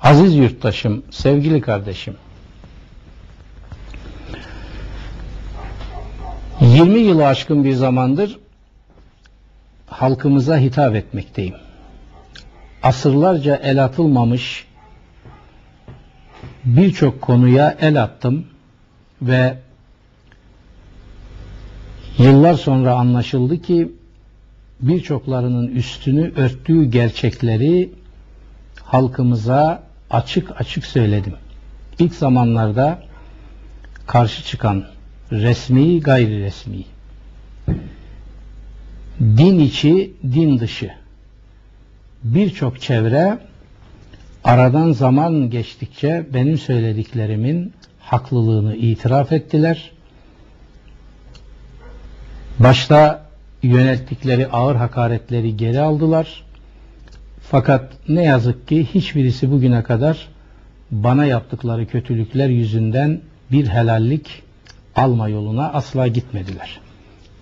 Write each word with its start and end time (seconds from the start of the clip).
Aziz 0.00 0.34
yurttaşım, 0.34 1.02
sevgili 1.10 1.60
kardeşim. 1.60 2.16
20 6.60 6.98
yılı 6.98 7.26
aşkın 7.26 7.64
bir 7.64 7.74
zamandır 7.74 8.38
halkımıza 9.86 10.58
hitap 10.58 10.94
etmekteyim. 10.94 11.54
Asırlarca 12.82 13.56
el 13.56 13.84
atılmamış 13.84 14.66
birçok 16.64 17.22
konuya 17.22 17.76
el 17.80 18.02
attım 18.02 18.46
ve 19.22 19.58
yıllar 22.18 22.54
sonra 22.54 22.94
anlaşıldı 22.94 23.62
ki 23.62 23.92
birçoklarının 24.80 25.68
üstünü 25.68 26.32
örttüğü 26.36 26.84
gerçekleri 26.84 27.92
halkımıza 28.82 29.82
açık 30.14 30.60
açık 30.60 30.86
söyledim. 30.86 31.34
İlk 31.98 32.14
zamanlarda 32.14 33.02
karşı 34.06 34.44
çıkan 34.44 34.84
resmi 35.32 36.00
gayri 36.00 36.40
resmi 36.42 36.84
din 39.20 39.58
içi 39.58 40.12
din 40.22 40.58
dışı 40.58 40.90
birçok 42.24 42.80
çevre 42.80 43.38
aradan 44.44 44.92
zaman 44.92 45.50
geçtikçe 45.50 46.26
benim 46.34 46.58
söylediklerimin 46.58 47.72
haklılığını 48.00 48.76
itiraf 48.76 49.32
ettiler. 49.32 49.90
Başta 52.58 53.26
yönelttikleri 53.62 54.48
ağır 54.48 54.76
hakaretleri 54.76 55.56
geri 55.56 55.80
aldılar. 55.80 56.44
Fakat 57.50 57.92
ne 58.08 58.22
yazık 58.24 58.68
ki 58.68 58.84
hiçbirisi 58.94 59.50
bugüne 59.50 59.82
kadar 59.82 60.28
bana 60.90 61.24
yaptıkları 61.24 61.86
kötülükler 61.86 62.48
yüzünden 62.48 63.20
bir 63.52 63.66
helallik 63.66 64.42
alma 64.96 65.28
yoluna 65.28 65.72
asla 65.72 66.06
gitmediler. 66.06 66.80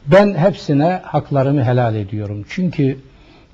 Ben 0.06 0.34
hepsine 0.34 1.00
haklarımı 1.04 1.64
helal 1.64 1.94
ediyorum. 1.94 2.44
Çünkü 2.48 2.98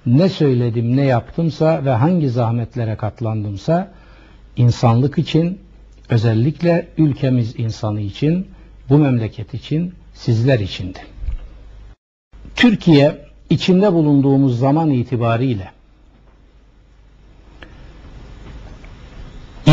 ne 0.07 0.29
söyledim, 0.29 0.97
ne 0.97 1.05
yaptımsa 1.05 1.85
ve 1.85 1.91
hangi 1.91 2.31
zahmetlere 2.31 2.97
katlandımsa 2.97 3.93
insanlık 4.57 5.19
için, 5.19 5.59
özellikle 6.09 6.89
ülkemiz 6.99 7.59
insanı 7.59 8.01
için, 8.01 8.47
bu 8.89 8.99
memleket 8.99 9.55
için, 9.55 9.95
sizler 10.15 10.61
içindi. 10.61 10.99
Türkiye 12.57 13.17
içinde 13.51 13.93
bulunduğumuz 13.93 14.59
zaman 14.59 14.91
itibariyle 14.91 15.78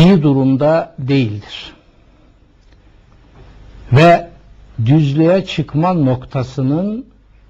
iyi 0.06 0.22
durumda 0.22 0.94
değildir. 0.98 1.72
Ve 3.92 4.28
düzlüğe 4.86 5.44
çıkma 5.44 5.92
noktasının 5.92 7.06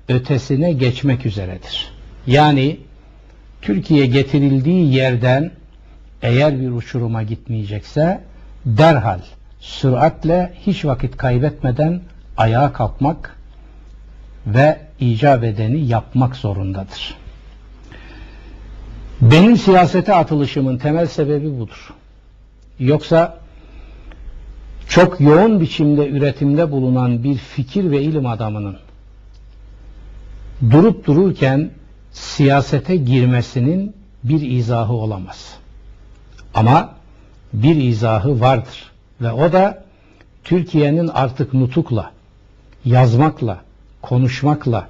ötesine 0.09 0.73
geçmek 0.73 1.27
üzeredir. 1.27 1.91
Yani 2.27 2.81
Türkiye 3.63 4.07
getirildiği 4.07 4.95
yerden 4.95 5.51
eğer 6.23 6.61
bir 6.61 6.71
uçuruma 6.71 7.23
gitmeyecekse 7.23 8.21
derhal 8.67 9.21
süratle 9.61 10.53
hiç 10.67 10.85
vakit 10.85 11.17
kaybetmeden 11.17 12.01
ayağa 12.37 12.73
kalkmak 12.73 13.37
ve 14.47 14.79
icap 15.01 15.45
edeni 15.45 15.87
yapmak 15.87 16.37
zorundadır. 16.37 17.17
Benim 19.21 19.57
siyasete 19.57 20.15
atılışımın 20.15 20.79
temel 20.79 21.07
sebebi 21.07 21.59
budur. 21.61 21.95
Yoksa 22.79 23.39
çok 24.89 25.21
yoğun 25.21 25.61
biçimde 25.61 26.09
üretimde 26.09 26.71
bulunan 26.71 27.25
bir 27.25 27.37
fikir 27.37 27.91
ve 27.91 28.03
ilim 28.03 28.27
adamının 28.27 28.77
durup 30.71 31.07
dururken 31.07 31.71
siyasete 32.13 32.97
girmesinin 32.97 33.97
bir 34.25 34.41
izahı 34.41 34.93
olamaz. 34.93 35.55
Ama 36.55 36.95
bir 37.53 37.77
izahı 37.77 38.41
vardır 38.41 38.93
ve 39.21 39.33
o 39.33 39.53
da 39.53 39.85
Türkiye'nin 40.45 41.09
artık 41.09 41.55
nutukla, 41.55 42.11
yazmakla, 42.85 43.61
konuşmakla, 44.03 44.89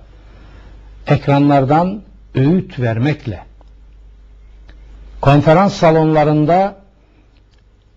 ekranlardan 1.07 2.03
öğüt 2.35 2.79
vermekle, 2.79 3.45
konferans 5.21 5.75
salonlarında 5.75 6.86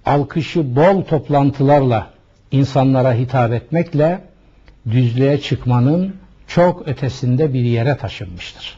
alkışı 0.06 0.76
bol 0.76 1.02
toplantılarla 1.02 2.10
insanlara 2.52 3.14
hitap 3.14 3.52
etmekle 3.52 4.22
düzlüğe 4.92 5.42
çıkmanın 5.42 6.16
çok 6.48 6.88
ötesinde 6.88 7.54
bir 7.54 7.64
yere 7.64 7.98
taşınmıştır. 7.98 8.78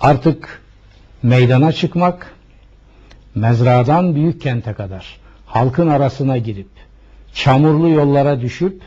Artık 0.00 0.62
meydana 1.22 1.72
çıkmak, 1.72 2.34
mezradan 3.34 4.14
büyük 4.14 4.40
kente 4.40 4.72
kadar 4.72 5.20
halkın 5.46 5.88
arasına 5.88 6.38
girip, 6.38 6.68
çamurlu 7.34 7.88
yollara 7.88 8.40
düşüp, 8.40 8.82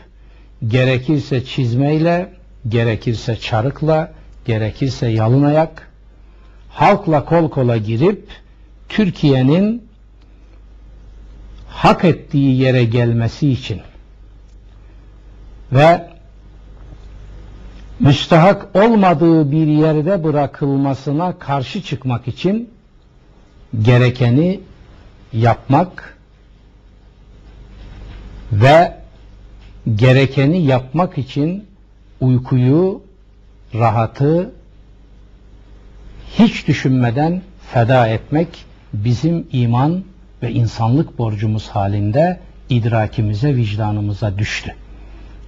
gerekirse 0.68 1.44
çizmeyle, 1.44 2.28
gerekirse 2.68 3.36
çarıkla, 3.36 4.12
gerekirse 4.44 5.06
yalın 5.06 5.44
ayak, 5.44 5.90
halkla 6.68 7.24
kol 7.24 7.50
kola 7.50 7.76
girip, 7.76 8.28
Türkiye'nin 8.88 9.89
hak 11.70 12.04
ettiği 12.04 12.60
yere 12.60 12.84
gelmesi 12.84 13.50
için 13.50 13.80
ve 15.72 16.08
müstahak 18.00 18.76
olmadığı 18.76 19.52
bir 19.52 19.66
yerde 19.66 20.24
bırakılmasına 20.24 21.38
karşı 21.38 21.82
çıkmak 21.82 22.28
için 22.28 22.70
gerekeni 23.82 24.60
yapmak 25.32 26.18
ve 28.52 28.96
gerekeni 29.94 30.62
yapmak 30.62 31.18
için 31.18 31.66
uykuyu, 32.20 33.02
rahatı 33.74 34.50
hiç 36.38 36.68
düşünmeden 36.68 37.42
feda 37.72 38.08
etmek 38.08 38.64
bizim 38.92 39.46
iman 39.52 40.04
ve 40.42 40.52
insanlık 40.52 41.18
borcumuz 41.18 41.68
halinde 41.68 42.40
idrakimize, 42.68 43.56
vicdanımıza 43.56 44.38
düştü. 44.38 44.74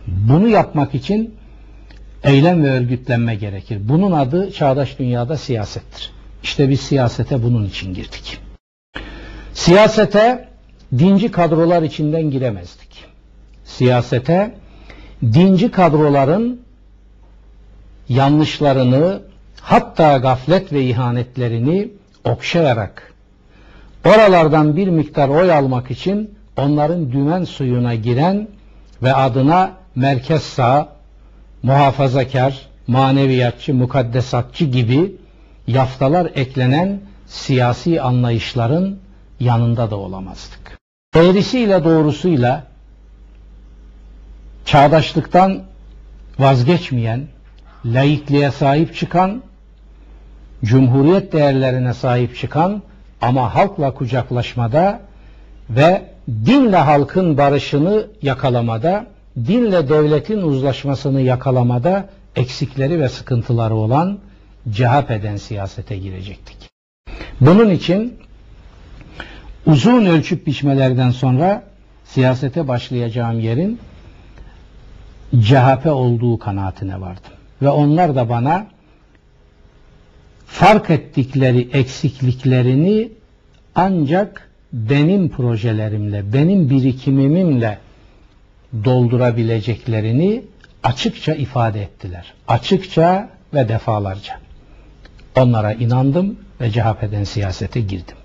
Bunu 0.07 0.49
yapmak 0.49 0.95
için 0.95 1.35
eylem 2.25 2.65
ve 2.65 2.71
örgütlenme 2.71 3.35
gerekir. 3.35 3.79
Bunun 3.83 4.13
adı 4.13 4.53
çağdaş 4.53 4.99
dünyada 4.99 5.37
siyasettir. 5.37 6.11
İşte 6.43 6.69
biz 6.69 6.81
siyasete 6.81 7.43
bunun 7.43 7.67
için 7.67 7.95
girdik. 7.95 8.39
Siyasete 9.55 10.49
dinci 10.99 11.31
kadrolar 11.31 11.83
içinden 11.83 12.31
giremezdik. 12.31 13.05
Siyasete 13.65 14.55
dinci 15.23 15.71
kadroların 15.71 16.61
yanlışlarını 18.09 19.23
hatta 19.61 20.17
gaflet 20.17 20.73
ve 20.73 20.83
ihanetlerini 20.83 21.89
okşayarak 22.25 23.12
oralardan 24.05 24.77
bir 24.77 24.89
miktar 24.89 25.29
oy 25.29 25.53
almak 25.53 25.91
için 25.91 26.35
onların 26.57 27.13
dümen 27.13 27.45
suyuna 27.45 27.95
giren 27.95 28.49
ve 29.03 29.15
adına 29.15 29.73
merkez 29.95 30.43
sağ, 30.43 30.89
muhafazakar, 31.63 32.67
maneviyatçı, 32.87 33.75
mukaddesatçı 33.75 34.65
gibi 34.65 35.17
yaftalar 35.67 36.31
eklenen 36.35 37.01
siyasi 37.27 38.03
anlayışların 38.03 38.97
yanında 39.41 39.91
da 39.91 39.97
olamazdık. 39.97 40.79
Eğrisiyle 41.17 41.85
doğrusuyla 41.85 42.65
çağdaşlıktan 44.65 45.63
vazgeçmeyen, 46.39 47.27
laikliğe 47.85 48.51
sahip 48.51 48.97
çıkan, 48.97 49.43
cumhuriyet 50.65 51.33
değerlerine 51.33 51.95
sahip 51.95 52.37
çıkan 52.37 52.83
ama 53.23 53.55
halkla 53.55 53.95
kucaklaşmada 53.95 55.01
ve 55.71 56.03
dinle 56.29 56.77
halkın 56.77 57.39
barışını 57.39 58.07
yakalamada, 58.23 59.07
dinle 59.37 59.89
devletin 59.89 60.43
uzlaşmasını 60.43 61.21
yakalamada 61.21 62.09
eksikleri 62.37 63.01
ve 63.01 63.09
sıkıntıları 63.09 63.75
olan 63.75 64.19
CHP'den 64.73 65.37
siyasete 65.37 65.97
girecektik. 65.97 66.71
Bunun 67.41 67.71
için 67.71 68.19
uzun 69.67 70.07
ölçüp 70.07 70.47
biçmelerden 70.47 71.11
sonra 71.11 71.63
siyasete 72.05 72.69
başlayacağım 72.69 73.41
yerin 73.41 73.79
CHP 75.41 75.87
olduğu 75.87 76.39
kanaatine 76.39 77.01
vardım. 77.01 77.33
Ve 77.63 77.69
onlar 77.69 78.15
da 78.15 78.29
bana 78.29 78.67
fark 80.53 80.91
ettikleri 80.91 81.69
eksikliklerini 81.73 83.09
ancak 83.75 84.51
benim 84.73 85.29
projelerimle, 85.29 86.33
benim 86.33 86.71
birikimimimle 86.71 87.79
doldurabileceklerini 88.85 90.43
açıkça 90.83 91.35
ifade 91.35 91.83
ettiler. 91.83 92.33
Açıkça 92.49 93.29
ve 93.55 93.69
defalarca. 93.69 94.35
Onlara 95.37 95.73
inandım 95.73 96.39
ve 96.61 96.71
CHP'den 96.71 97.25
siyasete 97.25 97.81
girdim. 97.81 98.17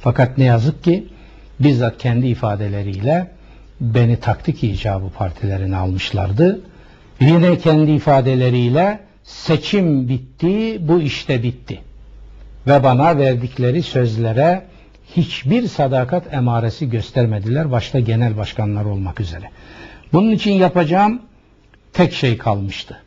Fakat 0.00 0.38
ne 0.38 0.44
yazık 0.44 0.84
ki 0.84 1.08
bizzat 1.60 1.98
kendi 1.98 2.26
ifadeleriyle 2.26 3.30
beni 3.80 4.16
taktik 4.20 4.64
icabı 4.64 5.08
partilerine 5.10 5.76
almışlardı. 5.76 6.60
Yine 7.20 7.58
kendi 7.58 7.90
ifadeleriyle 7.90 9.00
seçim 9.24 10.08
bitti, 10.08 10.78
bu 10.88 11.00
işte 11.00 11.42
bitti. 11.42 11.80
Ve 12.66 12.82
bana 12.82 13.18
verdikleri 13.18 13.82
sözlere 13.82 14.62
hiçbir 15.16 15.68
sadakat 15.68 16.34
emaresi 16.34 16.90
göstermediler, 16.90 17.72
başta 17.72 18.00
genel 18.00 18.36
başkanlar 18.36 18.84
olmak 18.84 19.20
üzere. 19.20 19.50
Bunun 20.12 20.30
için 20.30 20.52
yapacağım 20.52 21.22
tek 21.92 22.12
şey 22.12 22.38
kalmıştı. 22.38 23.00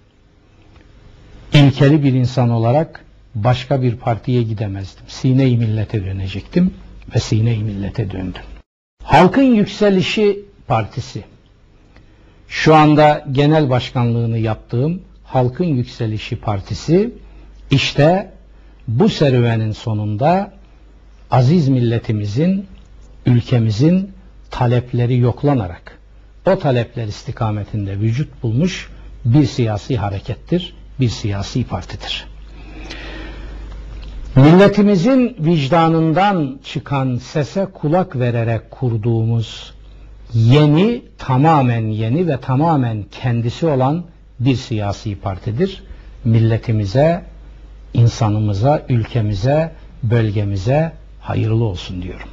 İlkeli 1.53 2.03
bir 2.03 2.13
insan 2.13 2.49
olarak 2.49 3.05
başka 3.35 3.81
bir 3.81 3.95
partiye 3.95 4.43
gidemezdim. 4.43 5.05
Sine-i 5.07 5.57
millete 5.57 6.05
dönecektim 6.05 6.73
ve 7.15 7.19
Sine-i 7.19 7.63
millete 7.63 8.11
döndüm. 8.11 8.41
Halkın 9.03 9.55
Yükselişi 9.55 10.39
Partisi 10.67 11.23
şu 12.47 12.75
anda 12.75 13.25
genel 13.31 13.69
başkanlığını 13.69 14.37
yaptığım 14.37 15.01
Halkın 15.27 15.65
Yükselişi 15.65 16.35
Partisi 16.35 17.13
işte 17.71 18.31
bu 18.87 19.09
serüvenin 19.09 19.71
sonunda 19.71 20.51
aziz 21.31 21.69
milletimizin, 21.69 22.65
ülkemizin 23.25 24.11
talepleri 24.51 25.17
yoklanarak 25.17 25.99
o 26.45 26.59
talepler 26.59 27.07
istikametinde 27.07 27.99
vücut 27.99 28.43
bulmuş 28.43 28.89
bir 29.25 29.45
siyasi 29.45 29.97
harekettir, 29.97 30.73
bir 30.99 31.09
siyasi 31.09 31.63
partidir. 31.63 32.25
Milletimizin 34.35 35.35
vicdanından 35.39 36.59
çıkan 36.63 37.15
sese 37.15 37.65
kulak 37.65 38.15
vererek 38.15 38.71
kurduğumuz 38.71 39.73
yeni, 40.33 41.01
tamamen 41.17 41.87
yeni 41.87 42.27
ve 42.27 42.39
tamamen 42.39 43.05
kendisi 43.11 43.65
olan 43.65 44.05
bir 44.39 44.55
siyasi 44.55 45.19
partidir. 45.19 45.83
Milletimize, 46.23 47.23
insanımıza, 47.93 48.85
ülkemize, 48.89 49.71
bölgemize 50.03 50.91
hayırlı 51.19 51.63
olsun 51.63 52.01
diyorum. 52.01 52.29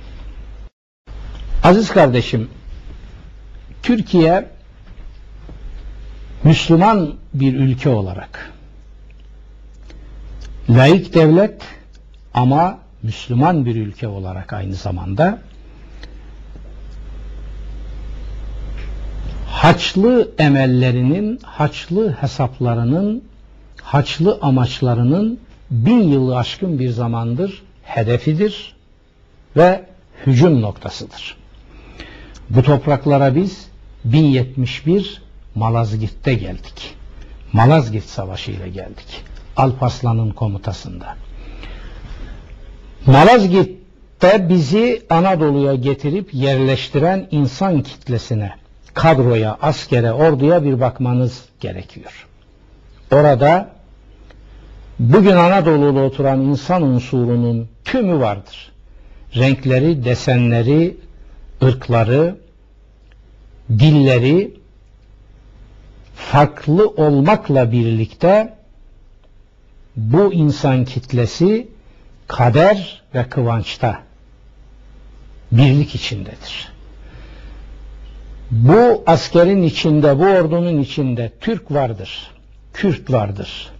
Aziz 1.62 1.90
kardeşim, 1.90 2.50
Türkiye 3.82 4.48
Müslüman 6.44 7.14
bir 7.34 7.54
ülke 7.54 7.88
olarak 7.88 8.52
laik 10.70 11.14
devlet 11.14 11.62
ama 12.34 12.78
Müslüman 13.02 13.66
bir 13.66 13.76
ülke 13.76 14.08
olarak 14.08 14.52
aynı 14.52 14.74
zamanda 14.74 15.38
haçlı 19.54 20.30
emellerinin, 20.38 21.38
haçlı 21.42 22.12
hesaplarının, 22.12 23.24
haçlı 23.82 24.38
amaçlarının 24.42 25.40
bin 25.70 26.02
yılı 26.02 26.38
aşkın 26.38 26.78
bir 26.78 26.90
zamandır 26.90 27.62
hedefidir 27.82 28.74
ve 29.56 29.84
hücum 30.26 30.62
noktasıdır. 30.62 31.36
Bu 32.50 32.62
topraklara 32.62 33.34
biz 33.34 33.68
1071 34.04 35.22
Malazgirt'te 35.54 36.34
geldik. 36.34 36.94
Malazgirt 37.52 38.04
Savaşı 38.04 38.50
ile 38.50 38.68
geldik. 38.68 39.22
Alparslan'ın 39.56 40.30
komutasında. 40.30 41.16
Malazgirt'te 43.06 44.48
bizi 44.48 45.02
Anadolu'ya 45.10 45.74
getirip 45.74 46.34
yerleştiren 46.34 47.28
insan 47.30 47.82
kitlesine, 47.82 48.52
kadroya, 48.94 49.58
askere, 49.62 50.12
orduya 50.12 50.64
bir 50.64 50.80
bakmanız 50.80 51.44
gerekiyor. 51.60 52.26
Orada 53.10 53.70
bugün 54.98 55.36
Anadolu'da 55.36 56.00
oturan 56.00 56.40
insan 56.40 56.82
unsurunun 56.82 57.68
tümü 57.84 58.20
vardır. 58.20 58.72
Renkleri, 59.36 60.04
desenleri, 60.04 60.96
ırkları, 61.62 62.36
dilleri 63.70 64.54
farklı 66.14 66.88
olmakla 66.88 67.72
birlikte 67.72 68.54
bu 69.96 70.32
insan 70.32 70.84
kitlesi 70.84 71.68
kader 72.28 73.02
ve 73.14 73.28
kıvançta 73.28 74.02
birlik 75.52 75.94
içindedir. 75.94 76.73
Bu 78.50 79.02
askerin 79.06 79.62
içinde, 79.62 80.18
bu 80.18 80.24
ordunun 80.24 80.78
içinde 80.78 81.32
Türk 81.40 81.72
vardır, 81.72 82.30
Kürt 82.72 83.12
vardır 83.12 83.74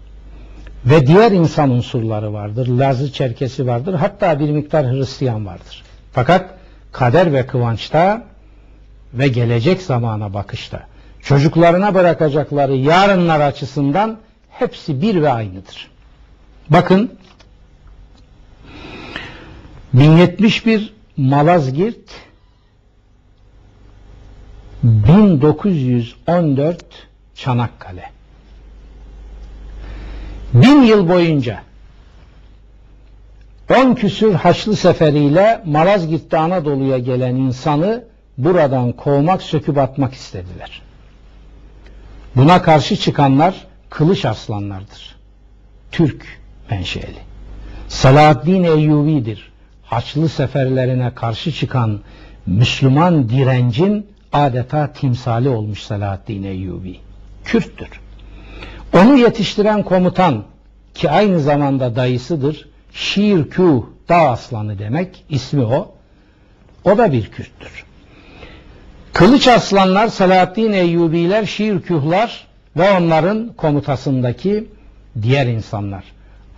ve 0.86 1.06
diğer 1.06 1.32
insan 1.32 1.70
unsurları 1.70 2.32
vardır. 2.32 2.68
Lazı 2.68 3.12
Çerkesi 3.12 3.66
vardır, 3.66 3.94
hatta 3.94 4.40
bir 4.40 4.50
miktar 4.50 4.86
Hristiyan 4.86 5.46
vardır. 5.46 5.82
Fakat 6.12 6.54
kader 6.92 7.32
ve 7.32 7.46
kıvançta 7.46 8.22
ve 9.14 9.28
gelecek 9.28 9.82
zamana 9.82 10.34
bakışta 10.34 10.80
çocuklarına 11.22 11.94
bırakacakları 11.94 12.74
yarınlar 12.76 13.40
açısından 13.40 14.18
hepsi 14.50 15.02
bir 15.02 15.22
ve 15.22 15.32
aynıdır. 15.32 15.90
Bakın 16.68 17.10
1071 19.92 20.94
Malazgirt 21.16 22.10
1914 24.84 26.84
Çanakkale 27.34 28.04
bin 30.54 30.82
yıl 30.82 31.08
boyunca 31.08 31.62
on 33.70 33.94
küsür 33.94 34.34
Haçlı 34.34 34.76
seferiyle 34.76 35.62
Malazgirt'te 35.64 36.38
Anadolu'ya 36.38 36.98
gelen 36.98 37.34
insanı 37.34 38.04
buradan 38.38 38.92
kovmak, 38.92 39.42
söküp 39.42 39.78
atmak 39.78 40.14
istediler. 40.14 40.82
Buna 42.36 42.62
karşı 42.62 42.96
çıkanlar 42.96 43.66
kılıç 43.90 44.24
aslanlardır. 44.24 45.16
Türk 45.92 46.26
menşeli. 46.70 47.18
Salahaddin 47.88 48.64
Eyyubi'dir. 48.64 49.52
Haçlı 49.82 50.28
seferlerine 50.28 51.14
karşı 51.14 51.52
çıkan 51.52 52.00
Müslüman 52.46 53.28
direncin 53.28 54.13
adeta 54.34 54.92
timsali 54.92 55.48
olmuş 55.48 55.82
Salahaddin 55.82 56.42
Eyyubi. 56.42 56.96
Kürttür. 57.44 57.88
Onu 58.94 59.18
yetiştiren 59.18 59.82
komutan 59.82 60.44
ki 60.94 61.10
aynı 61.10 61.40
zamanda 61.40 61.96
dayısıdır. 61.96 62.68
Şiirkûh, 62.92 63.82
dağ 64.08 64.30
aslanı 64.30 64.78
demek, 64.78 65.24
ismi 65.28 65.64
o. 65.64 65.94
O 66.84 66.98
da 66.98 67.12
bir 67.12 67.30
Kürttür. 67.30 67.84
Kılıç 69.12 69.48
aslanlar, 69.48 70.08
Selahaddin 70.08 70.72
Eyyubiler, 70.72 71.42
Şiirkûhlar 71.42 72.28
ve 72.76 72.90
onların 72.90 73.52
komutasındaki 73.56 74.68
diğer 75.22 75.46
insanlar. 75.46 76.04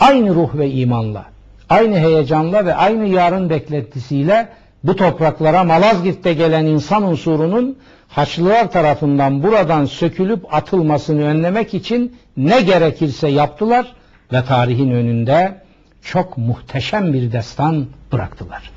Aynı 0.01 0.35
ruh 0.35 0.55
ve 0.55 0.71
imanla, 0.71 1.25
aynı 1.69 1.99
heyecanla 1.99 2.67
ve 2.67 2.75
aynı 2.75 3.07
yarın 3.07 3.51
beklentisiyle 3.51 4.49
bu 4.87 4.97
topraklara 4.97 5.65
Malazgirt'te 5.65 6.33
gelen 6.33 6.67
insan 6.67 7.03
unsurunun 7.03 7.77
Haçlılar 8.09 8.73
tarafından 8.73 9.43
buradan 9.43 9.85
sökülüp 9.85 10.55
atılmasını 10.55 11.25
önlemek 11.25 11.75
için 11.75 12.17
ne 12.37 12.61
gerekirse 12.61 13.29
yaptılar 13.29 13.93
ve 14.33 14.45
tarihin 14.45 14.91
önünde 14.91 15.61
çok 16.03 16.39
muhteşem 16.39 17.13
bir 17.13 17.33
destan 17.33 17.87
bıraktılar. 18.13 18.71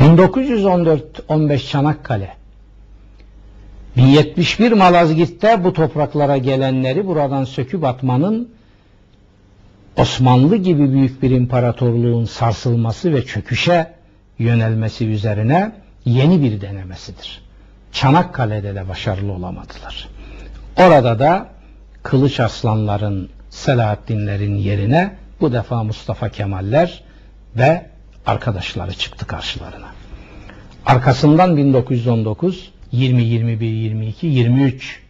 1914-15 0.00 1.70
Çanakkale 1.70 2.36
1071 3.96 4.72
Malazgirt'te 4.72 5.64
bu 5.64 5.72
topraklara 5.72 6.36
gelenleri 6.36 7.06
buradan 7.06 7.44
söküp 7.44 7.84
atmanın 7.84 8.48
Osmanlı 9.96 10.56
gibi 10.56 10.92
büyük 10.92 11.22
bir 11.22 11.30
imparatorluğun 11.30 12.24
sarsılması 12.24 13.14
ve 13.14 13.26
çöküşe 13.26 13.92
yönelmesi 14.38 15.06
üzerine 15.06 15.72
yeni 16.04 16.42
bir 16.42 16.60
denemesidir. 16.60 17.42
Çanakkale'de 17.92 18.74
de 18.74 18.88
başarılı 18.88 19.32
olamadılar. 19.32 20.08
Orada 20.76 21.18
da 21.18 21.48
Kılıç 22.02 22.40
Aslanların, 22.40 23.28
Selahaddinlerin 23.50 24.56
yerine 24.56 25.16
bu 25.40 25.52
defa 25.52 25.82
Mustafa 25.82 26.28
Kemaller 26.28 27.02
ve 27.56 27.86
arkadaşları 28.26 28.94
çıktı 28.94 29.26
karşılarına. 29.26 29.86
Arkasından 30.86 31.56
1919, 31.56 32.72
20, 32.92 33.22
21, 33.22 33.66
22, 33.66 34.26
23 34.26 35.00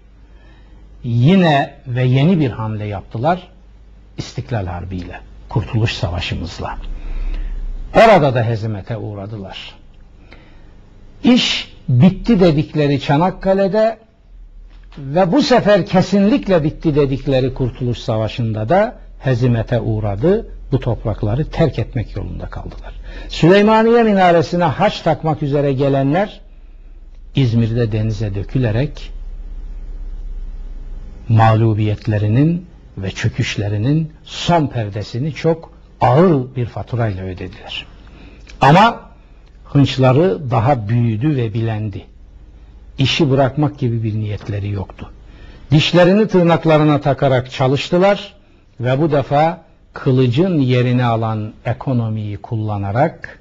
yine 1.04 1.74
ve 1.86 2.04
yeni 2.04 2.40
bir 2.40 2.50
hamle 2.50 2.84
yaptılar. 2.84 3.53
İstiklal 4.18 4.66
Harbi 4.66 4.96
ile, 4.96 5.20
Kurtuluş 5.48 5.92
Savaşımızla. 5.92 6.78
Orada 7.94 8.34
da 8.34 8.44
hezimete 8.44 8.96
uğradılar. 8.96 9.74
İş 11.24 11.74
bitti 11.88 12.40
dedikleri 12.40 13.00
Çanakkale'de 13.00 13.98
ve 14.98 15.32
bu 15.32 15.42
sefer 15.42 15.86
kesinlikle 15.86 16.64
bitti 16.64 16.94
dedikleri 16.94 17.54
Kurtuluş 17.54 17.98
Savaşı'nda 17.98 18.68
da 18.68 18.96
hezimete 19.18 19.80
uğradı. 19.80 20.46
Bu 20.72 20.80
toprakları 20.80 21.50
terk 21.50 21.78
etmek 21.78 22.16
yolunda 22.16 22.46
kaldılar. 22.46 22.94
Süleymaniye 23.28 24.02
minaresine 24.02 24.64
haç 24.64 25.00
takmak 25.00 25.42
üzere 25.42 25.72
gelenler 25.72 26.40
İzmir'de 27.34 27.92
denize 27.92 28.34
dökülerek 28.34 29.12
mağlubiyetlerinin 31.28 32.66
ve 32.98 33.10
çöküşlerinin 33.10 34.12
son 34.24 34.66
perdesini 34.66 35.34
çok 35.34 35.72
ağır 36.00 36.56
bir 36.56 36.66
faturayla 36.66 37.24
ödediler. 37.24 37.86
Ama 38.60 39.10
hınçları 39.64 40.50
daha 40.50 40.88
büyüdü 40.88 41.36
ve 41.36 41.54
bilendi. 41.54 42.04
İşi 42.98 43.30
bırakmak 43.30 43.78
gibi 43.78 44.02
bir 44.02 44.14
niyetleri 44.14 44.70
yoktu. 44.70 45.10
Dişlerini 45.70 46.28
tırnaklarına 46.28 47.00
takarak 47.00 47.50
çalıştılar 47.50 48.34
ve 48.80 49.00
bu 49.00 49.12
defa 49.12 49.64
kılıcın 49.92 50.58
yerini 50.58 51.04
alan 51.04 51.52
ekonomiyi 51.64 52.36
kullanarak 52.36 53.38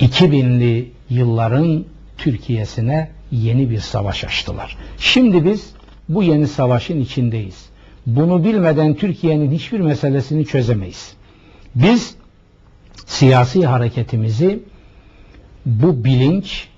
2000'li 0.00 0.92
yılların 1.10 1.84
Türkiye'sine 2.18 3.10
yeni 3.32 3.70
bir 3.70 3.80
savaş 3.80 4.24
açtılar. 4.24 4.76
Şimdi 4.98 5.44
biz 5.44 5.70
bu 6.08 6.22
yeni 6.22 6.48
savaşın 6.48 7.00
içindeyiz. 7.00 7.69
Bunu 8.06 8.44
bilmeden 8.44 8.94
Türkiye'nin 8.94 9.50
hiçbir 9.50 9.80
meselesini 9.80 10.46
çözemeyiz. 10.46 11.14
Biz 11.74 12.14
siyasi 13.06 13.66
hareketimizi 13.66 14.62
bu 15.66 16.04
bilinç 16.04 16.68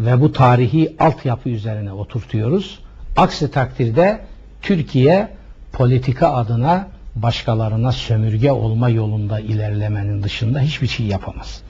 ve 0.00 0.20
bu 0.20 0.32
tarihi 0.32 0.96
altyapı 0.98 1.48
üzerine 1.48 1.92
oturtuyoruz. 1.92 2.78
Aksi 3.16 3.50
takdirde 3.50 4.20
Türkiye 4.62 5.28
politika 5.72 6.32
adına 6.32 6.88
başkalarına 7.14 7.92
sömürge 7.92 8.52
olma 8.52 8.88
yolunda 8.88 9.40
ilerlemenin 9.40 10.22
dışında 10.22 10.60
hiçbir 10.60 10.86
şey 10.86 11.06
yapamaz. 11.06 11.62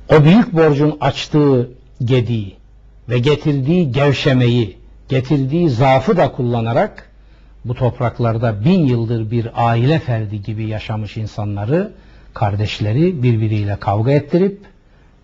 o 0.10 0.24
büyük 0.24 0.54
borcun 0.54 0.98
açtığı 1.02 1.72
gediği 2.06 2.56
ve 3.10 3.20
getirdiği 3.20 3.92
gevşemeyi, 3.92 4.78
getirdiği 5.10 5.70
zaafı 5.70 6.18
da 6.18 6.32
kullanarak 6.32 7.10
bu 7.66 7.74
topraklarda 7.76 8.66
bin 8.66 8.86
yıldır 8.86 9.32
bir 9.32 9.50
aile 9.56 10.00
ferdi 10.00 10.42
gibi 10.42 10.68
yaşamış 10.68 11.18
insanları, 11.18 11.92
kardeşleri 12.34 13.24
birbiriyle 13.24 13.76
kavga 13.76 14.12
ettirip 14.12 14.62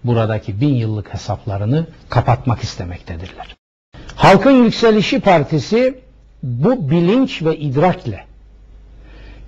buradaki 0.03 0.61
bin 0.61 0.73
yıllık 0.73 1.13
hesaplarını 1.13 1.87
kapatmak 2.09 2.63
istemektedirler. 2.63 3.55
Halkın 4.15 4.63
Yükselişi 4.63 5.19
Partisi 5.19 5.99
bu 6.43 6.89
bilinç 6.89 7.43
ve 7.43 7.57
idrakle 7.57 8.25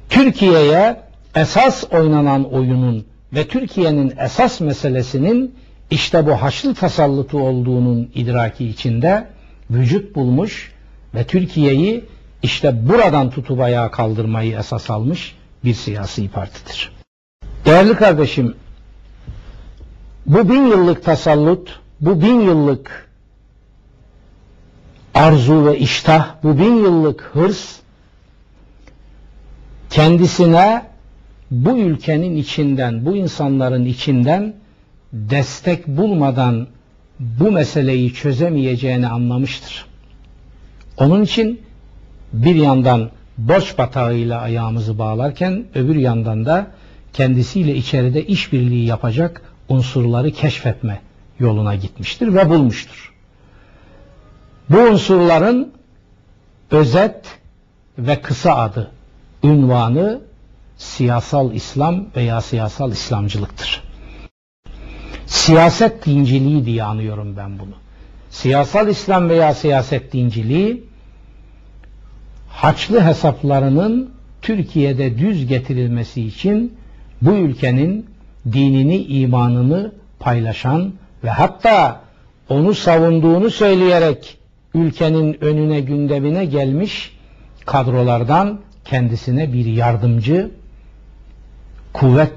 Türkiye'ye 0.09 1.01
esas 1.35 1.83
oynanan 1.91 2.53
oyunun 2.53 3.05
ve 3.33 3.47
Türkiye'nin 3.47 4.13
esas 4.19 4.61
meselesinin 4.61 5.55
işte 5.91 6.25
bu 6.25 6.31
Haçlı 6.31 6.75
tasallutu 6.75 7.39
olduğunun 7.39 8.11
idraki 8.15 8.67
içinde 8.67 9.27
vücut 9.69 10.15
bulmuş 10.15 10.71
ve 11.15 11.23
Türkiye'yi 11.23 12.05
işte 12.43 12.89
buradan 12.89 13.29
tutup 13.29 13.59
ayağa 13.59 13.91
kaldırmayı 13.91 14.57
esas 14.57 14.89
almış 14.89 15.35
bir 15.63 15.73
siyasi 15.73 16.29
partidir. 16.29 16.91
Değerli 17.65 17.93
kardeşim, 17.93 18.55
bu 20.25 20.49
bin 20.49 20.67
yıllık 20.67 21.03
tasallut, 21.03 21.79
bu 22.01 22.21
bin 22.21 22.41
yıllık 22.41 23.06
arzu 25.17 25.65
ve 25.65 25.79
iştah, 25.79 26.35
bu 26.43 26.59
bin 26.59 26.75
yıllık 26.75 27.21
hırs 27.33 27.75
kendisine 29.89 30.85
bu 31.51 31.77
ülkenin 31.77 32.35
içinden, 32.35 33.05
bu 33.05 33.15
insanların 33.15 33.85
içinden 33.85 34.53
destek 35.13 35.87
bulmadan 35.87 36.67
bu 37.19 37.51
meseleyi 37.51 38.13
çözemeyeceğini 38.13 39.07
anlamıştır. 39.07 39.85
Onun 40.97 41.23
için 41.23 41.61
bir 42.33 42.55
yandan 42.55 43.09
borç 43.37 43.77
batağıyla 43.77 44.41
ayağımızı 44.41 44.99
bağlarken 44.99 45.63
öbür 45.75 45.95
yandan 45.95 46.45
da 46.45 46.67
kendisiyle 47.13 47.75
içeride 47.75 48.25
işbirliği 48.25 48.85
yapacak 48.85 49.41
unsurları 49.69 50.31
keşfetme 50.31 51.01
yoluna 51.39 51.75
gitmiştir 51.75 52.33
ve 52.33 52.49
bulmuştur. 52.49 53.06
Bu 54.69 54.77
unsurların 54.77 55.73
özet 56.71 57.39
ve 57.97 58.21
kısa 58.21 58.55
adı, 58.55 58.91
ünvanı 59.43 60.21
siyasal 60.77 61.53
İslam 61.53 62.05
veya 62.15 62.41
siyasal 62.41 62.91
İslamcılıktır. 62.91 63.83
Siyaset 65.25 66.05
dinciliği 66.05 66.65
diye 66.65 66.83
anıyorum 66.83 67.37
ben 67.37 67.59
bunu. 67.59 67.73
Siyasal 68.29 68.87
İslam 68.87 69.29
veya 69.29 69.53
siyaset 69.53 70.13
dinciliği 70.13 70.83
haçlı 72.49 73.01
hesaplarının 73.01 74.11
Türkiye'de 74.41 75.17
düz 75.17 75.47
getirilmesi 75.47 76.23
için 76.23 76.77
bu 77.21 77.31
ülkenin 77.31 78.05
dinini, 78.51 78.97
imanını 79.03 79.91
paylaşan 80.19 80.93
ve 81.23 81.29
hatta 81.29 82.01
onu 82.49 82.73
savunduğunu 82.73 83.49
söyleyerek 83.49 84.37
ülkenin 84.77 85.43
önüne 85.43 85.79
gündemine 85.79 86.45
gelmiş 86.45 87.17
kadrolardan 87.65 88.59
kendisine 88.85 89.53
bir 89.53 89.65
yardımcı 89.65 90.51
kuvvet 91.93 92.33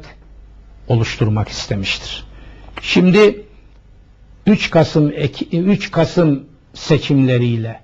oluşturmak 0.88 1.48
istemiştir. 1.48 2.24
Şimdi 2.82 3.46
3 4.46 4.70
Kasım 4.70 5.12
3 5.52 5.90
Kasım 5.90 6.44
seçimleriyle 6.74 7.80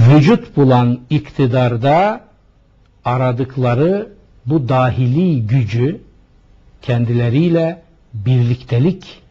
vücut 0.00 0.56
bulan 0.56 1.00
iktidarda 1.10 2.24
aradıkları 3.04 4.12
bu 4.46 4.68
dahili 4.68 5.46
gücü 5.46 6.00
kendileriyle 6.82 7.82
birliktelik 8.14 9.22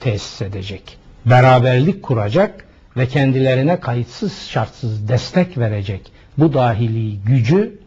tesis 0.00 0.42
edecek. 0.42 1.01
Beraberlik 1.26 2.02
kuracak 2.02 2.64
ve 2.96 3.06
kendilerine 3.06 3.80
kayıtsız 3.80 4.38
şartsız 4.48 5.08
destek 5.08 5.58
verecek 5.58 6.12
bu 6.38 6.54
dahili 6.54 7.18
gücü 7.18 7.78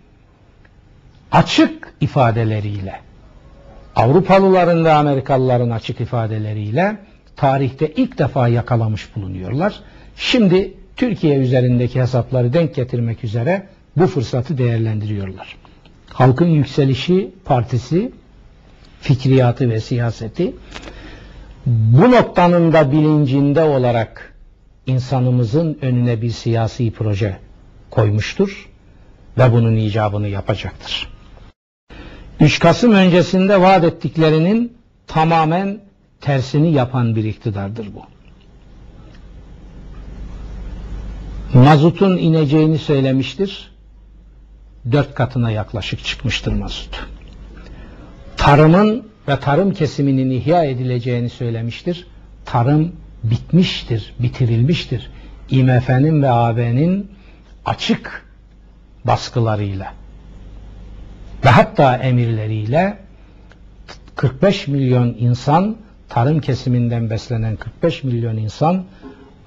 açık 1.32 1.94
ifadeleriyle 2.02 3.06
Avrupalıların 3.96 4.86
ve 4.86 4.92
Amerikalıların 4.92 5.70
açık 5.70 6.02
ifadeleriyle 6.02 6.98
tarihte 7.36 7.88
ilk 7.88 8.18
defa 8.18 8.48
yakalamış 8.48 9.16
bulunuyorlar. 9.16 9.80
Şimdi 10.18 10.74
Türkiye 10.96 11.38
üzerindeki 11.38 12.02
hesapları 12.02 12.54
denk 12.54 12.76
getirmek 12.76 13.24
üzere 13.24 13.68
bu 13.98 14.08
fırsatı 14.08 14.58
değerlendiriyorlar. 14.58 15.58
Halkın 16.10 16.48
Yükselişi 16.48 17.32
Partisi 17.46 18.12
fikriyatı 19.02 19.70
ve 19.70 19.80
siyaseti 19.80 20.54
bu 21.66 22.12
noktanın 22.12 22.74
da 22.74 22.92
bilincinde 22.92 23.64
olarak 23.64 24.34
insanımızın 24.86 25.78
önüne 25.82 26.22
bir 26.22 26.30
siyasi 26.30 26.92
proje 26.92 27.38
koymuştur 27.92 28.70
ve 29.38 29.52
bunun 29.52 29.76
icabını 29.76 30.28
yapacaktır. 30.28 31.10
3 32.40 32.60
Kasım 32.60 32.92
öncesinde 32.92 33.62
vaat 33.62 33.84
ettiklerinin 33.84 34.78
tamamen 35.08 35.80
tersini 36.22 36.74
yapan 36.74 37.16
bir 37.16 37.24
iktidardır 37.24 37.88
bu. 37.96 38.02
Mazutun 41.60 42.18
ineceğini 42.18 42.78
söylemiştir. 42.78 43.72
Dört 44.92 45.14
katına 45.14 45.52
yaklaşık 45.52 46.04
çıkmıştır 46.04 46.54
mazut. 46.54 47.08
Tarımın 48.38 49.15
ve 49.28 49.40
tarım 49.40 49.74
kesiminin 49.74 50.30
ihya 50.30 50.64
edileceğini 50.64 51.30
söylemiştir. 51.30 52.08
Tarım 52.46 52.92
bitmiştir, 53.24 54.14
bitirilmiştir. 54.20 55.12
IMF'nin 55.50 56.22
ve 56.22 56.30
AB'nin 56.30 57.12
açık 57.66 58.26
baskılarıyla 59.06 59.94
ve 61.46 61.50
hatta 61.50 61.98
emirleriyle 61.98 62.98
45 64.16 64.68
milyon 64.68 65.16
insan 65.20 65.76
tarım 66.10 66.40
kesiminden 66.40 67.10
beslenen 67.10 67.56
45 67.56 68.04
milyon 68.04 68.38
insan 68.38 68.84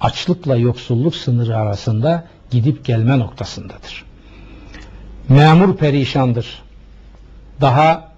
açlıkla 0.01 0.55
yoksulluk 0.55 1.15
sınırı 1.15 1.57
arasında 1.57 2.23
gidip 2.51 2.85
gelme 2.85 3.19
noktasındadır. 3.19 4.05
Memur 5.29 5.77
perişandır. 5.77 6.61
Daha 7.61 8.08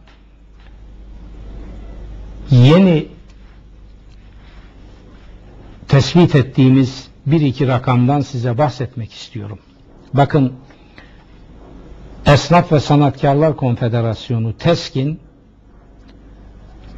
yeni 2.52 3.08
tespit 5.88 6.36
ettiğimiz 6.36 7.08
bir 7.26 7.42
iki 7.42 7.68
rakamdan 7.68 8.22
size 8.22 8.58
bahsetmek 8.58 9.14
istiyorum. 9.14 9.60
Bakın 10.14 10.54
Esnaf 12.26 12.72
ve 12.72 12.80
Sanatkarlar 12.80 13.56
Konfederasyonu 13.56 14.58
TESK'in 14.58 15.20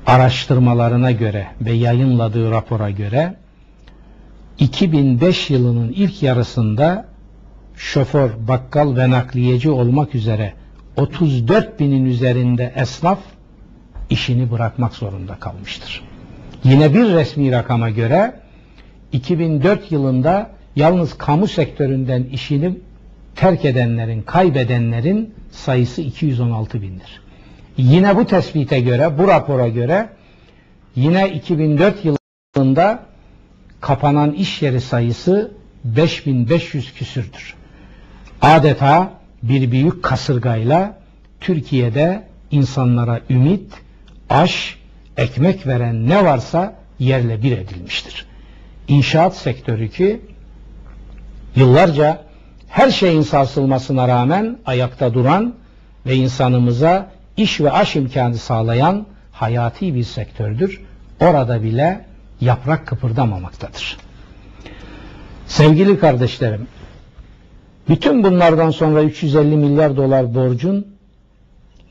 araştırmalarına 0.07 1.11
göre 1.11 1.47
ve 1.61 1.71
yayınladığı 1.71 2.51
rapora 2.51 2.89
göre 2.89 3.35
2005 4.59 5.49
yılının 5.49 5.89
ilk 5.91 6.23
yarısında 6.23 7.05
şoför, 7.75 8.31
bakkal 8.47 8.95
ve 8.95 9.09
nakliyeci 9.09 9.69
olmak 9.69 10.15
üzere 10.15 10.53
34 10.97 11.79
binin 11.79 12.05
üzerinde 12.05 12.73
esnaf 12.75 13.19
işini 14.13 14.51
bırakmak 14.51 14.95
zorunda 14.95 15.35
kalmıştır. 15.35 16.01
Yine 16.63 16.93
bir 16.93 17.05
resmi 17.05 17.51
rakama 17.51 17.89
göre 17.89 18.33
2004 19.11 19.91
yılında 19.91 20.49
yalnız 20.75 21.17
kamu 21.17 21.47
sektöründen 21.47 22.23
işini 22.23 22.77
terk 23.35 23.65
edenlerin, 23.65 24.21
kaybedenlerin 24.21 25.33
sayısı 25.51 26.01
216 26.01 26.81
bindir. 26.81 27.21
Yine 27.77 28.15
bu 28.15 28.25
tespite 28.25 28.79
göre, 28.79 29.17
bu 29.17 29.27
rapora 29.27 29.67
göre 29.67 30.09
yine 30.95 31.29
2004 31.29 31.95
yılında 32.05 33.03
kapanan 33.81 34.31
iş 34.31 34.61
yeri 34.61 34.81
sayısı 34.81 35.51
5500 35.83 36.93
küsürdür. 36.93 37.55
Adeta 38.41 39.13
bir 39.43 39.71
büyük 39.71 40.03
kasırgayla 40.03 40.97
Türkiye'de 41.39 42.23
insanlara 42.51 43.21
ümit, 43.29 43.73
aş, 44.29 44.77
ekmek 45.17 45.67
veren 45.67 46.09
ne 46.09 46.25
varsa 46.25 46.75
yerle 46.99 47.43
bir 47.43 47.57
edilmiştir. 47.57 48.25
İnşaat 48.87 49.35
sektörü 49.35 49.89
ki 49.89 50.21
yıllarca 51.55 52.21
her 52.69 52.91
şeyin 52.91 53.21
sarsılmasına 53.21 54.07
rağmen 54.07 54.57
ayakta 54.65 55.13
duran 55.13 55.53
ve 56.05 56.15
insanımıza 56.15 57.11
iş 57.37 57.61
ve 57.61 57.71
aş 57.71 57.95
imkanı 57.95 58.37
sağlayan 58.37 59.05
hayati 59.31 59.95
bir 59.95 60.03
sektördür. 60.03 60.81
Orada 61.19 61.63
bile 61.63 62.05
yaprak 62.41 62.87
kıpırdamamaktadır. 62.87 63.97
Sevgili 65.47 65.99
kardeşlerim, 65.99 66.67
bütün 67.89 68.23
bunlardan 68.23 68.69
sonra 68.69 69.03
350 69.03 69.57
milyar 69.57 69.97
dolar 69.97 70.35
borcun 70.35 70.92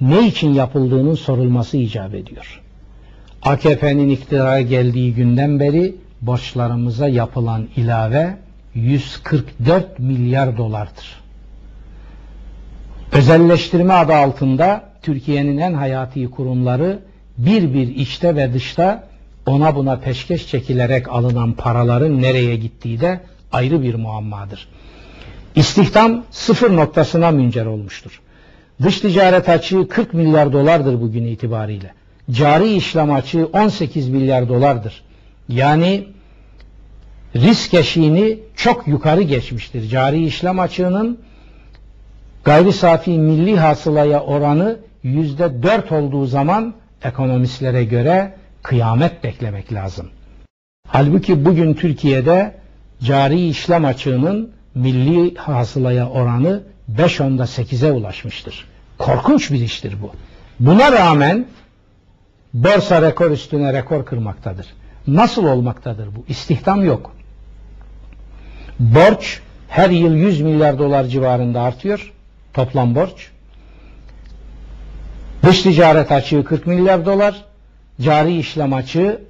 ne 0.02 0.26
için 0.26 0.54
yapıldığının 0.54 1.14
sorulması 1.14 1.76
icap 1.76 2.14
ediyor. 2.14 2.60
AKP'nin 3.42 4.08
iktidara 4.08 4.60
geldiği 4.60 5.14
günden 5.14 5.60
beri 5.60 5.94
borçlarımıza 6.20 7.08
yapılan 7.08 7.68
ilave 7.76 8.36
144 8.74 9.98
milyar 9.98 10.58
dolardır. 10.58 11.22
Özelleştirme 13.12 13.94
adı 13.94 14.14
altında 14.14 14.84
Türkiye'nin 15.02 15.58
en 15.58 15.74
hayati 15.74 16.30
kurumları 16.30 16.98
bir 17.38 17.74
bir 17.74 17.96
içte 17.96 18.36
ve 18.36 18.54
dışta 18.54 19.08
ona 19.46 19.76
buna 19.76 19.96
peşkeş 19.96 20.48
çekilerek 20.48 21.08
alınan 21.08 21.52
paraların 21.52 22.22
nereye 22.22 22.56
gittiği 22.56 23.00
de 23.00 23.20
ayrı 23.52 23.82
bir 23.82 23.94
muammadır. 23.94 24.68
İstihdam 25.54 26.24
sıfır 26.30 26.76
noktasına 26.76 27.30
müncer 27.30 27.66
olmuştur. 27.66 28.21
Dış 28.82 29.00
ticaret 29.00 29.48
açığı 29.48 29.88
40 29.88 30.14
milyar 30.14 30.52
dolardır 30.52 31.00
bugün 31.00 31.24
itibariyle. 31.24 31.92
Cari 32.30 32.74
işlem 32.74 33.12
açığı 33.12 33.46
18 33.52 34.08
milyar 34.08 34.48
dolardır. 34.48 35.02
Yani 35.48 36.04
risk 37.36 37.74
eşiğini 37.74 38.38
çok 38.56 38.88
yukarı 38.88 39.22
geçmiştir. 39.22 39.88
Cari 39.88 40.24
işlem 40.24 40.60
açığının 40.60 41.18
gayri 42.44 42.72
safi 42.72 43.10
milli 43.10 43.56
hasılaya 43.56 44.20
oranı 44.20 44.78
yüzde 45.02 45.62
dört 45.62 45.92
olduğu 45.92 46.26
zaman 46.26 46.74
ekonomistlere 47.04 47.84
göre 47.84 48.34
kıyamet 48.62 49.24
beklemek 49.24 49.72
lazım. 49.72 50.08
Halbuki 50.88 51.44
bugün 51.44 51.74
Türkiye'de 51.74 52.54
cari 53.02 53.48
işlem 53.48 53.84
açığının 53.84 54.52
milli 54.74 55.34
hasılaya 55.34 56.08
oranı 56.08 56.62
5 56.98 57.20
onda 57.20 57.42
8'e 57.42 57.92
ulaşmıştır. 57.92 58.66
Korkunç 58.98 59.50
bir 59.50 59.60
iştir 59.60 60.02
bu. 60.02 60.12
Buna 60.60 60.92
rağmen 60.92 61.46
borsa 62.54 63.02
rekor 63.02 63.30
üstüne 63.30 63.72
rekor 63.72 64.06
kırmaktadır. 64.06 64.66
Nasıl 65.06 65.44
olmaktadır 65.44 66.08
bu? 66.16 66.24
İstihdam 66.28 66.84
yok. 66.84 67.14
Borç 68.78 69.40
her 69.68 69.90
yıl 69.90 70.14
100 70.14 70.40
milyar 70.40 70.78
dolar 70.78 71.04
civarında 71.04 71.60
artıyor. 71.60 72.12
Toplam 72.54 72.94
borç. 72.94 73.30
Dış 75.42 75.62
ticaret 75.62 76.12
açığı 76.12 76.44
40 76.44 76.66
milyar 76.66 77.06
dolar. 77.06 77.44
Cari 78.00 78.38
işlem 78.38 78.72
açığı 78.72 79.20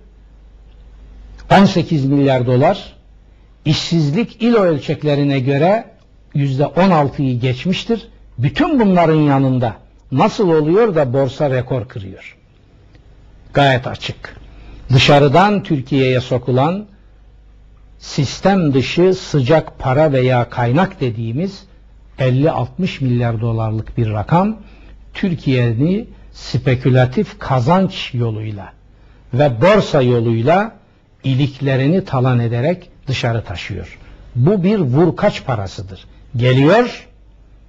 18 1.51 2.05
milyar 2.05 2.46
dolar. 2.46 2.92
İşsizlik 3.64 4.42
ilo 4.42 4.59
ölçeklerine 4.59 5.40
göre 5.40 5.91
yüzde 6.35 6.62
16'yı 6.62 7.40
geçmiştir. 7.40 8.09
Bütün 8.38 8.81
bunların 8.81 9.21
yanında 9.21 9.77
nasıl 10.12 10.49
oluyor 10.49 10.95
da 10.95 11.12
borsa 11.12 11.51
rekor 11.51 11.88
kırıyor? 11.88 12.37
Gayet 13.55 13.87
açık. 13.87 14.37
Dışarıdan 14.92 15.62
Türkiye'ye 15.62 16.21
sokulan 16.21 16.87
sistem 17.99 18.75
dışı 18.75 19.14
sıcak 19.14 19.79
para 19.79 20.12
veya 20.12 20.51
kaynak 20.51 21.01
dediğimiz 21.01 21.64
50-60 22.18 23.05
milyar 23.05 23.40
dolarlık 23.40 23.99
bir 23.99 24.11
rakam 24.11 24.57
Türkiye'ni 25.14 26.07
spekülatif 26.33 27.38
kazanç 27.38 28.11
yoluyla 28.14 28.73
ve 29.35 29.61
borsa 29.61 30.03
yoluyla 30.03 30.73
iliklerini 31.25 32.05
talan 32.05 32.38
ederek 32.38 32.90
dışarı 33.07 33.45
taşıyor. 33.45 33.99
Bu 34.35 34.64
bir 34.64 34.79
vurkaç 34.79 35.45
parasıdır. 35.45 36.05
Geliyor, 36.37 37.09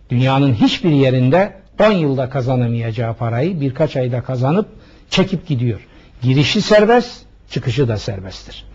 dünyanın 0.10 0.54
hiçbir 0.54 0.92
yerinde 0.92 1.54
10 1.80 1.92
yılda 1.92 2.30
kazanamayacağı 2.30 3.14
parayı 3.14 3.62
birkaç 3.62 3.96
ayda 3.96 4.22
kazanıp 4.22 4.68
çekip 5.10 5.48
gidiyor. 5.48 5.80
Girişi 6.22 6.62
serbest, 6.62 7.22
çıkışı 7.50 7.88
da 7.88 7.98
serbesttir. 7.98 8.66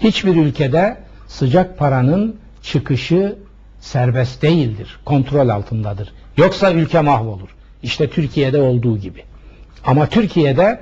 Hiçbir 0.00 0.36
ülkede 0.36 0.96
sıcak 1.28 1.78
paranın 1.78 2.36
çıkışı 2.62 3.36
serbest 3.80 4.42
değildir, 4.42 5.00
kontrol 5.04 5.48
altındadır. 5.48 6.12
Yoksa 6.36 6.72
ülke 6.72 7.00
mahvolur. 7.00 7.48
İşte 7.82 8.10
Türkiye'de 8.10 8.60
olduğu 8.60 8.98
gibi. 8.98 9.22
Ama 9.86 10.06
Türkiye'de 10.08 10.80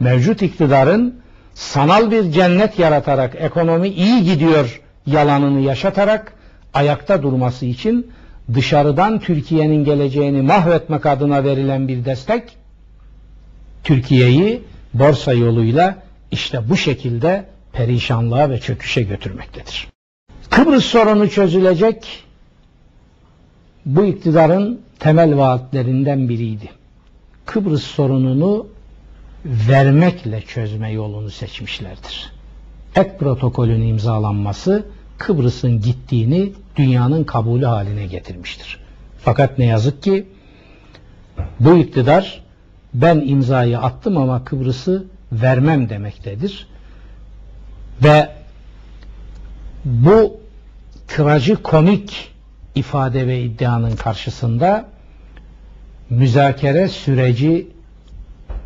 mevcut 0.00 0.42
iktidarın 0.42 1.20
sanal 1.54 2.10
bir 2.10 2.32
cennet 2.32 2.78
yaratarak 2.78 3.34
ekonomi 3.38 3.88
iyi 3.88 4.24
gidiyor 4.24 4.80
yalanını 5.06 5.60
yaşatarak 5.60 6.35
ayakta 6.76 7.22
durması 7.22 7.66
için 7.66 8.10
dışarıdan 8.54 9.18
Türkiye'nin 9.18 9.84
geleceğini 9.84 10.42
mahvetmek 10.42 11.06
adına 11.06 11.44
verilen 11.44 11.88
bir 11.88 12.04
destek 12.04 12.56
Türkiye'yi 13.84 14.62
borsa 14.94 15.32
yoluyla 15.32 16.02
işte 16.30 16.68
bu 16.68 16.76
şekilde 16.76 17.44
perişanlığa 17.72 18.50
ve 18.50 18.60
çöküşe 18.60 19.02
götürmektedir. 19.02 19.88
Kıbrıs 20.50 20.84
sorunu 20.84 21.30
çözülecek 21.30 22.24
bu 23.86 24.04
iktidarın 24.04 24.80
temel 24.98 25.36
vaatlerinden 25.36 26.28
biriydi. 26.28 26.70
Kıbrıs 27.46 27.82
sorununu 27.84 28.66
vermekle 29.44 30.40
çözme 30.40 30.92
yolunu 30.92 31.30
seçmişlerdir. 31.30 32.32
Et 32.96 33.18
protokolünün 33.18 33.88
imzalanması 33.88 34.86
Kıbrıs'ın 35.18 35.80
gittiğini 35.80 36.52
dünyanın 36.76 37.24
kabulü 37.24 37.66
haline 37.66 38.06
getirmiştir. 38.06 38.78
Fakat 39.18 39.58
ne 39.58 39.64
yazık 39.64 40.02
ki 40.02 40.26
bu 41.60 41.76
iktidar 41.76 42.42
ben 42.94 43.22
imzayı 43.26 43.78
attım 43.78 44.16
ama 44.16 44.44
Kıbrıs'ı 44.44 45.04
vermem 45.32 45.88
demektedir. 45.88 46.68
Ve 48.04 48.28
bu 49.84 50.40
kıracı 51.06 51.62
komik 51.62 52.32
ifade 52.74 53.26
ve 53.26 53.42
iddianın 53.42 53.96
karşısında 53.96 54.88
müzakere 56.10 56.88
süreci 56.88 57.68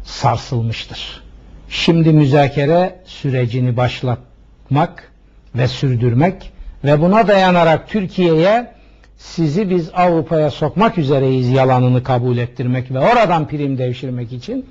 sarsılmıştır. 0.04 1.22
Şimdi 1.68 2.12
müzakere 2.12 3.02
sürecini 3.04 3.76
başlatmak 3.76 5.12
ve 5.54 5.68
sürdürmek 5.68 6.52
ve 6.84 7.00
buna 7.00 7.28
dayanarak 7.28 7.88
Türkiye'ye 7.88 8.72
sizi 9.16 9.70
biz 9.70 9.90
Avrupa'ya 9.94 10.50
sokmak 10.50 10.98
üzereyiz 10.98 11.48
yalanını 11.48 12.02
kabul 12.02 12.38
ettirmek 12.38 12.90
ve 12.90 12.98
oradan 12.98 13.48
prim 13.48 13.78
devşirmek 13.78 14.32
için 14.32 14.66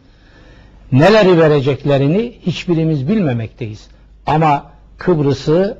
neleri 0.91 1.37
vereceklerini 1.37 2.33
hiçbirimiz 2.45 3.07
bilmemekteyiz. 3.07 3.87
Ama 4.25 4.71
Kıbrıs'ı 4.97 5.77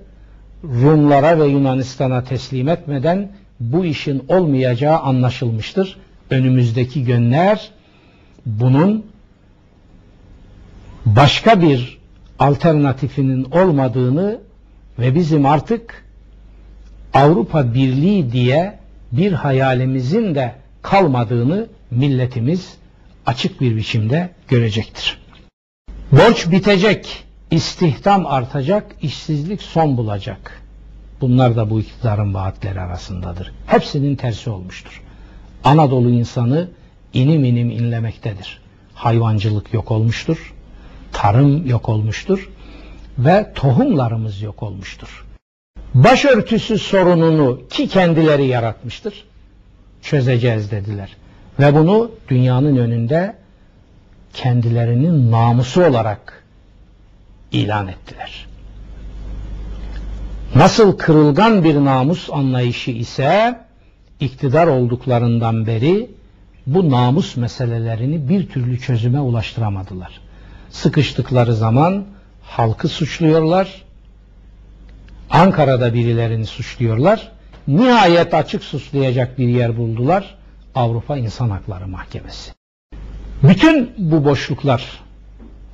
Rumlara 0.63 1.39
ve 1.39 1.47
Yunanistan'a 1.47 2.23
teslim 2.23 2.69
etmeden 2.69 3.29
bu 3.59 3.85
işin 3.85 4.23
olmayacağı 4.27 4.99
anlaşılmıştır. 4.99 5.97
Önümüzdeki 6.29 7.03
günler 7.03 7.69
bunun 8.45 9.05
başka 11.05 11.62
bir 11.62 11.99
alternatifinin 12.39 13.43
olmadığını 13.43 14.39
ve 14.99 15.15
bizim 15.15 15.45
artık 15.45 16.05
Avrupa 17.13 17.73
Birliği 17.73 18.31
diye 18.31 18.79
bir 19.12 19.31
hayalimizin 19.31 20.35
de 20.35 20.55
kalmadığını 20.81 21.67
milletimiz 21.91 22.73
açık 23.25 23.62
bir 23.62 23.75
biçimde 23.75 24.29
görecektir. 24.47 25.17
Borç 26.12 26.51
bitecek, 26.51 27.23
istihdam 27.51 28.25
artacak, 28.25 28.95
işsizlik 29.01 29.62
son 29.62 29.97
bulacak. 29.97 30.62
Bunlar 31.21 31.55
da 31.55 31.69
bu 31.69 31.79
iktidarın 31.79 32.33
vaatleri 32.33 32.81
arasındadır. 32.81 33.51
Hepsinin 33.67 34.15
tersi 34.15 34.49
olmuştur. 34.49 35.01
Anadolu 35.63 36.09
insanı 36.09 36.67
inim 37.13 37.43
inim 37.43 37.69
inlemektedir. 37.69 38.62
Hayvancılık 38.93 39.73
yok 39.73 39.91
olmuştur. 39.91 40.53
Tarım 41.12 41.67
yok 41.67 41.89
olmuştur. 41.89 42.49
Ve 43.19 43.51
tohumlarımız 43.55 44.41
yok 44.41 44.63
olmuştur. 44.63 45.25
Başörtüsü 45.93 46.77
sorununu 46.77 47.62
ki 47.69 47.88
kendileri 47.88 48.45
yaratmıştır. 48.45 49.25
Çözeceğiz 50.01 50.71
dediler. 50.71 51.17
Ve 51.60 51.75
bunu 51.75 52.12
dünyanın 52.29 52.77
önünde 52.77 53.36
kendilerinin 54.34 55.32
namusu 55.32 55.86
olarak 55.86 56.43
ilan 57.51 57.88
ettiler. 57.88 58.47
Nasıl 60.55 60.97
kırılgan 60.97 61.63
bir 61.63 61.75
namus 61.75 62.29
anlayışı 62.29 62.91
ise 62.91 63.60
iktidar 64.19 64.67
olduklarından 64.67 65.67
beri 65.67 66.10
bu 66.67 66.89
namus 66.89 67.38
meselelerini 67.38 68.29
bir 68.29 68.49
türlü 68.49 68.79
çözüme 68.79 69.19
ulaştıramadılar. 69.19 70.21
Sıkıştıkları 70.69 71.53
zaman 71.53 72.05
halkı 72.49 72.88
suçluyorlar. 72.88 73.81
Ankara'da 75.29 75.93
birilerini 75.93 76.45
suçluyorlar. 76.45 77.31
Nihayet 77.67 78.33
açık 78.33 78.63
suçlayacak 78.63 79.38
bir 79.38 79.47
yer 79.47 79.77
buldular. 79.77 80.35
Avrupa 80.75 81.17
İnsan 81.17 81.49
Hakları 81.49 81.88
Mahkemesi. 81.88 82.51
Bütün 83.43 83.91
bu 83.97 84.25
boşluklar 84.25 85.01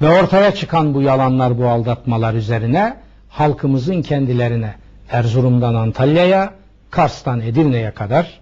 ve 0.02 0.22
ortaya 0.22 0.56
çıkan 0.56 0.94
bu 0.94 1.02
yalanlar, 1.02 1.58
bu 1.58 1.68
aldatmalar 1.68 2.34
üzerine 2.34 2.98
halkımızın 3.30 4.02
kendilerine 4.02 4.76
Erzurum'dan 5.10 5.76
Antalya'ya, 5.76 6.54
Kars'tan 6.92 7.42
Edirne'ye 7.42 7.92
kadar 7.92 8.40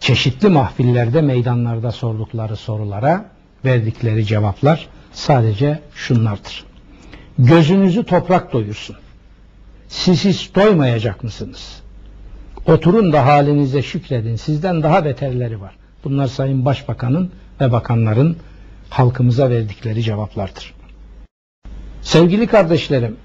çeşitli 0.00 0.48
mahfillerde, 0.48 1.20
meydanlarda 1.20 1.92
sordukları 1.92 2.56
sorulara 2.56 3.24
verdikleri 3.64 4.26
cevaplar 4.26 4.88
sadece 5.12 5.80
şunlardır. 5.94 6.67
Gözünüzü 7.38 8.04
toprak 8.04 8.52
doyursun. 8.52 8.96
Siz 9.88 10.24
hiç 10.24 10.54
doymayacak 10.54 11.24
mısınız? 11.24 11.82
Oturun 12.66 13.12
da 13.12 13.26
halinize 13.26 13.82
şükredin. 13.82 14.36
Sizden 14.36 14.82
daha 14.82 15.04
beterleri 15.04 15.60
var. 15.60 15.74
Bunlar 16.04 16.26
Sayın 16.26 16.64
Başbakan'ın 16.64 17.30
ve 17.60 17.72
bakanların 17.72 18.36
halkımıza 18.90 19.50
verdikleri 19.50 20.02
cevaplardır. 20.02 20.74
Sevgili 22.02 22.46
kardeşlerim, 22.46 23.16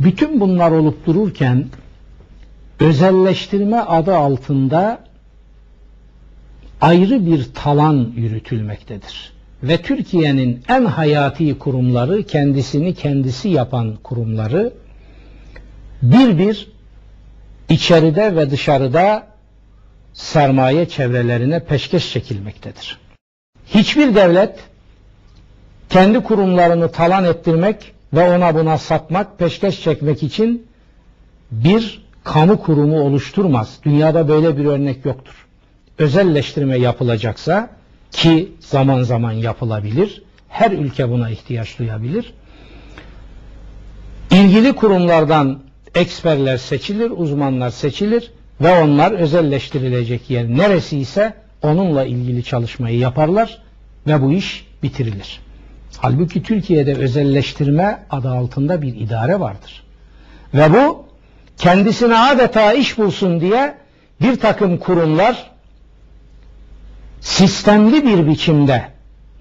bütün 0.00 0.40
bunlar 0.40 0.70
olup 0.70 1.06
dururken 1.06 1.68
özelleştirme 2.80 3.76
adı 3.76 4.16
altında 4.16 5.04
ayrı 6.80 7.26
bir 7.26 7.54
talan 7.54 8.12
yürütülmektedir. 8.16 9.32
Ve 9.62 9.82
Türkiye'nin 9.82 10.62
en 10.68 10.84
hayati 10.84 11.58
kurumları, 11.58 12.22
kendisini 12.22 12.94
kendisi 12.94 13.48
yapan 13.48 13.96
kurumları 14.02 14.72
bir 16.02 16.38
bir 16.38 16.72
içeride 17.68 18.36
ve 18.36 18.50
dışarıda 18.50 19.26
sermaye 20.12 20.88
çevrelerine 20.88 21.64
peşkeş 21.64 22.12
çekilmektedir. 22.12 22.98
Hiçbir 23.66 24.14
devlet 24.14 24.58
kendi 25.90 26.20
kurumlarını 26.20 26.92
talan 26.92 27.24
ettirmek 27.24 27.92
ve 28.12 28.36
ona 28.36 28.54
buna 28.54 28.78
satmak, 28.78 29.38
peşkeş 29.38 29.82
çekmek 29.82 30.22
için 30.22 30.66
bir 31.50 32.04
kamu 32.24 32.62
kurumu 32.62 33.00
oluşturmaz. 33.00 33.78
Dünyada 33.82 34.28
böyle 34.28 34.56
bir 34.56 34.64
örnek 34.64 35.04
yoktur. 35.04 35.46
Özelleştirme 35.98 36.78
yapılacaksa 36.78 37.70
ki 38.12 38.52
zaman 38.60 39.02
zaman 39.02 39.32
yapılabilir, 39.32 40.22
her 40.48 40.70
ülke 40.70 41.08
buna 41.10 41.30
ihtiyaç 41.30 41.78
duyabilir. 41.78 42.32
İlgili 44.30 44.72
kurumlardan 44.72 45.58
eksperler 45.94 46.56
seçilir, 46.56 47.10
uzmanlar 47.10 47.70
seçilir 47.70 48.30
ve 48.60 48.82
onlar 48.82 49.12
özelleştirilecek 49.12 50.30
yer 50.30 50.48
neresi 50.48 50.98
ise 50.98 51.34
onunla 51.62 52.04
ilgili 52.04 52.44
çalışmayı 52.44 52.98
yaparlar 52.98 53.58
ve 54.06 54.22
bu 54.22 54.32
iş 54.32 54.66
bitirilir. 54.82 55.40
Halbuki 55.98 56.42
Türkiye'de 56.42 56.94
özelleştirme 56.94 57.98
adı 58.10 58.30
altında 58.30 58.82
bir 58.82 58.96
idare 58.96 59.40
vardır. 59.40 59.82
Ve 60.54 60.72
bu 60.72 61.06
kendisine 61.58 62.18
adeta 62.18 62.72
iş 62.72 62.98
bulsun 62.98 63.40
diye 63.40 63.74
bir 64.20 64.36
takım 64.36 64.78
kurumlar 64.78 65.51
sistemli 67.22 68.04
bir 68.06 68.26
biçimde 68.26 68.84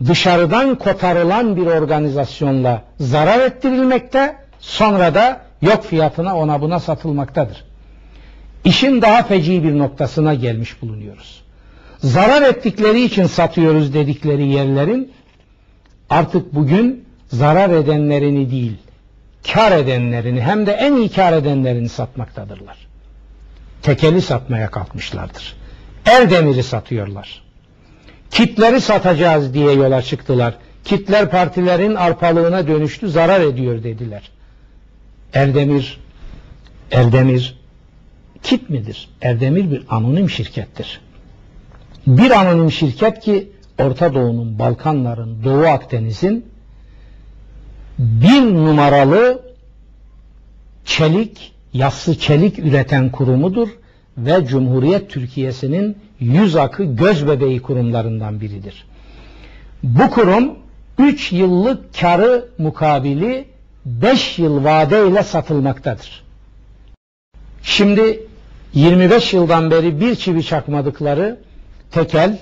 dışarıdan 0.08 0.76
kotarılan 0.76 1.56
bir 1.56 1.66
organizasyonla 1.66 2.84
zarar 3.00 3.40
ettirilmekte 3.40 4.36
sonra 4.60 5.16
da 5.16 5.42
yok 5.62 5.86
fiyatına 5.86 6.38
ona 6.38 6.62
buna 6.62 6.80
satılmaktadır. 6.80 7.64
İşin 8.66 9.02
daha 9.02 9.24
feci 9.24 9.64
bir 9.64 9.78
noktasına 9.78 10.34
gelmiş 10.34 10.82
bulunuyoruz. 10.82 11.44
Zarar 12.00 12.42
ettikleri 12.42 13.02
için 13.02 13.26
satıyoruz 13.26 13.94
dedikleri 13.94 14.48
yerlerin 14.48 15.12
artık 16.10 16.56
bugün 16.56 17.06
zarar 17.28 17.70
edenlerini 17.70 18.52
değil, 18.52 18.78
kar 19.54 19.72
edenlerini 19.72 20.42
hem 20.42 20.66
de 20.66 20.72
en 20.72 20.94
iyi 20.94 21.10
kar 21.10 21.34
edenlerini 21.34 21.90
satmaktadırlar. 21.90 22.78
Tekeli 23.82 24.22
satmaya 24.22 24.72
kalkmışlardır. 24.72 25.56
Erdemir'i 26.06 26.64
satıyorlar. 26.64 27.51
Kitleri 28.32 28.82
satacağız 28.82 29.54
diye 29.54 29.72
yola 29.72 30.02
çıktılar. 30.02 30.56
Kitler 30.86 31.32
partilerin 31.32 31.96
arpalığına 31.96 32.68
dönüştü, 32.68 33.10
zarar 33.10 33.42
ediyor 33.42 33.84
dediler. 33.84 34.32
Erdemir, 35.34 36.00
Erdemir 36.92 37.62
kit 38.44 38.70
midir? 38.70 39.10
Erdemir 39.22 39.72
bir 39.72 39.84
anonim 39.90 40.30
şirkettir. 40.30 41.02
Bir 42.08 42.32
anonim 42.32 42.72
şirket 42.72 43.20
ki 43.20 43.52
Orta 43.80 44.14
Doğu'nun, 44.14 44.60
Balkanların, 44.60 45.44
Doğu 45.44 45.66
Akdeniz'in 45.66 46.46
bir 48.00 48.42
numaralı 48.42 49.42
çelik, 50.86 51.54
yassı 51.74 52.20
çelik 52.20 52.60
üreten 52.60 53.12
kurumudur 53.12 53.70
ve 54.18 54.46
Cumhuriyet 54.46 55.10
Türkiye'sinin 55.10 55.98
yüz 56.20 56.56
akı 56.56 56.84
göz 56.84 57.28
bebeği 57.28 57.62
kurumlarından 57.62 58.42
biridir. 58.42 58.86
Bu 59.84 60.10
kurum 60.10 60.52
3 60.98 61.32
yıllık 61.32 62.00
karı 62.00 62.50
mukabili 62.58 63.46
5 63.86 64.40
yıl 64.40 64.64
vadeyle 64.64 65.24
satılmaktadır. 65.24 66.24
Şimdi 67.64 68.20
25 68.74 69.34
yıldan 69.34 69.72
beri 69.72 70.00
bir 70.00 70.16
çivi 70.16 70.44
çakmadıkları 70.44 71.40
tekel 71.92 72.40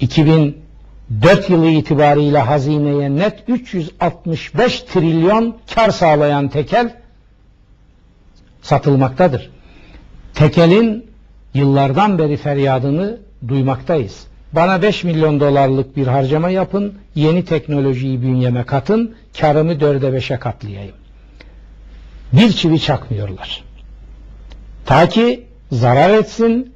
2004 0.00 1.50
yılı 1.50 1.66
itibariyle 1.66 2.38
hazineye 2.38 3.16
net 3.16 3.44
365 3.48 4.82
trilyon 4.82 5.56
kar 5.74 5.90
sağlayan 5.90 6.48
tekel 6.48 6.94
satılmaktadır. 8.62 9.50
Tekelin 10.34 11.06
yıllardan 11.54 12.18
beri 12.18 12.36
feryadını 12.36 13.18
duymaktayız. 13.48 14.26
Bana 14.52 14.82
5 14.82 15.04
milyon 15.04 15.40
dolarlık 15.40 15.96
bir 15.96 16.06
harcama 16.06 16.50
yapın, 16.50 16.94
yeni 17.14 17.44
teknolojiyi 17.44 18.22
bünyeme 18.22 18.64
katın, 18.64 19.14
karımı 19.40 19.80
dörde 19.80 20.12
beşe 20.12 20.36
katlayayım. 20.36 20.94
Bir 22.32 22.52
çivi 22.52 22.80
çakmıyorlar. 22.80 23.64
Ta 24.86 25.08
ki 25.08 25.44
zarar 25.72 26.10
etsin, 26.10 26.72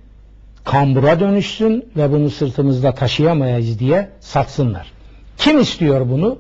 kambura 0.64 1.20
dönüşsün 1.20 1.84
ve 1.96 2.12
bunu 2.12 2.30
sırtımızda 2.30 2.94
taşıyamayız 2.94 3.78
diye 3.78 4.08
satsınlar. 4.20 4.92
Kim 5.38 5.60
istiyor 5.60 6.10
bunu? 6.10 6.38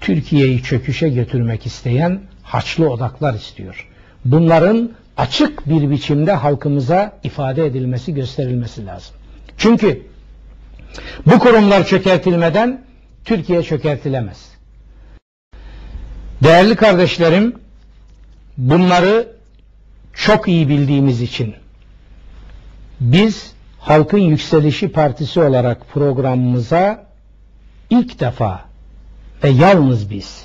Türkiye'yi 0.00 0.62
çöküşe 0.62 1.08
götürmek 1.08 1.66
isteyen 1.66 2.20
haçlı 2.42 2.90
odaklar 2.90 3.34
istiyor. 3.34 3.88
Bunların 4.24 4.90
açık 5.18 5.68
bir 5.68 5.90
biçimde 5.90 6.32
halkımıza 6.32 7.12
ifade 7.24 7.66
edilmesi, 7.66 8.14
gösterilmesi 8.14 8.86
lazım. 8.86 9.14
Çünkü 9.56 10.02
bu 11.26 11.38
kurumlar 11.38 11.86
çökertilmeden 11.86 12.84
Türkiye 13.24 13.62
çökertilemez. 13.62 14.48
Değerli 16.42 16.76
kardeşlerim, 16.76 17.54
bunları 18.56 19.28
çok 20.14 20.48
iyi 20.48 20.68
bildiğimiz 20.68 21.22
için 21.22 21.54
biz 23.00 23.52
Halkın 23.78 24.18
Yükselişi 24.18 24.88
Partisi 24.88 25.40
olarak 25.40 25.88
programımıza 25.88 27.06
ilk 27.90 28.20
defa 28.20 28.64
ve 29.44 29.48
yalnız 29.48 30.10
biz 30.10 30.44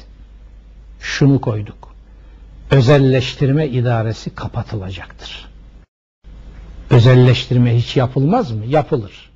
şunu 1.00 1.42
koyduk. 1.42 1.93
Özelleştirme 2.74 3.68
idaresi 3.68 4.36
kapatılacaktır. 4.36 5.50
Özelleştirme 6.90 7.78
hiç 7.78 7.98
yapılmaz 7.98 8.52
mı? 8.52 8.66
Yapılır. 8.66 9.32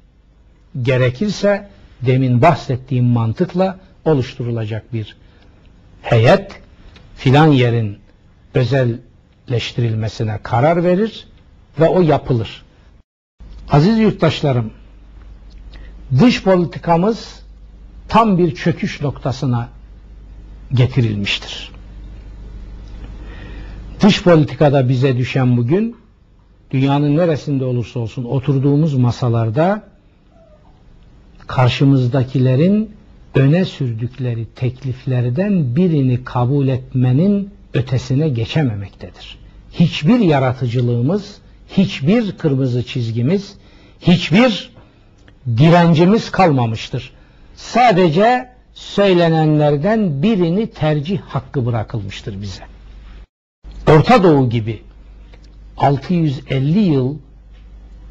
Gerekirse 0.81 1.69
demin 2.01 2.41
bahsettiğim 2.41 3.05
mantıkla 3.05 3.79
oluşturulacak 4.05 4.93
bir 4.93 5.17
heyet 6.01 6.61
filan 7.15 7.47
yerin 7.47 7.97
özelleştirilmesine 8.53 10.39
karar 10.43 10.83
verir 10.83 11.27
ve 11.79 11.89
o 11.89 12.01
yapılır. 12.01 12.65
Aziz 13.71 13.99
yurttaşlarım, 13.99 14.73
dış 16.19 16.43
politikamız 16.43 17.39
tam 18.07 18.37
bir 18.37 18.55
çöküş 18.55 19.01
noktasına 19.01 19.69
getirilmiştir. 20.73 21.76
Dış 24.01 24.23
politikada 24.23 24.89
bize 24.89 25.17
düşen 25.17 25.57
bugün 25.57 25.95
dünyanın 26.71 27.17
neresinde 27.17 27.65
olursa 27.65 27.99
olsun 27.99 28.23
oturduğumuz 28.23 28.93
masalarda 28.93 29.83
karşımızdakilerin 31.47 32.91
öne 33.35 33.65
sürdükleri 33.65 34.45
tekliflerden 34.55 35.75
birini 35.75 36.23
kabul 36.23 36.67
etmenin 36.67 37.49
ötesine 37.73 38.29
geçememektedir. 38.29 39.37
Hiçbir 39.71 40.19
yaratıcılığımız 40.19 41.37
hiçbir 41.77 42.31
kırmızı 42.31 42.83
çizgimiz, 42.83 43.55
hiçbir 44.01 44.71
direncimiz 45.57 46.31
kalmamıştır. 46.31 47.11
Sadece 47.55 48.49
söylenenlerden 48.73 50.23
birini 50.23 50.67
tercih 50.67 51.19
hakkı 51.19 51.65
bırakılmıştır 51.65 52.41
bize. 52.41 52.76
Orta 53.87 54.23
Doğu 54.23 54.49
gibi 54.49 54.81
650 55.77 56.79
yıl 56.79 57.17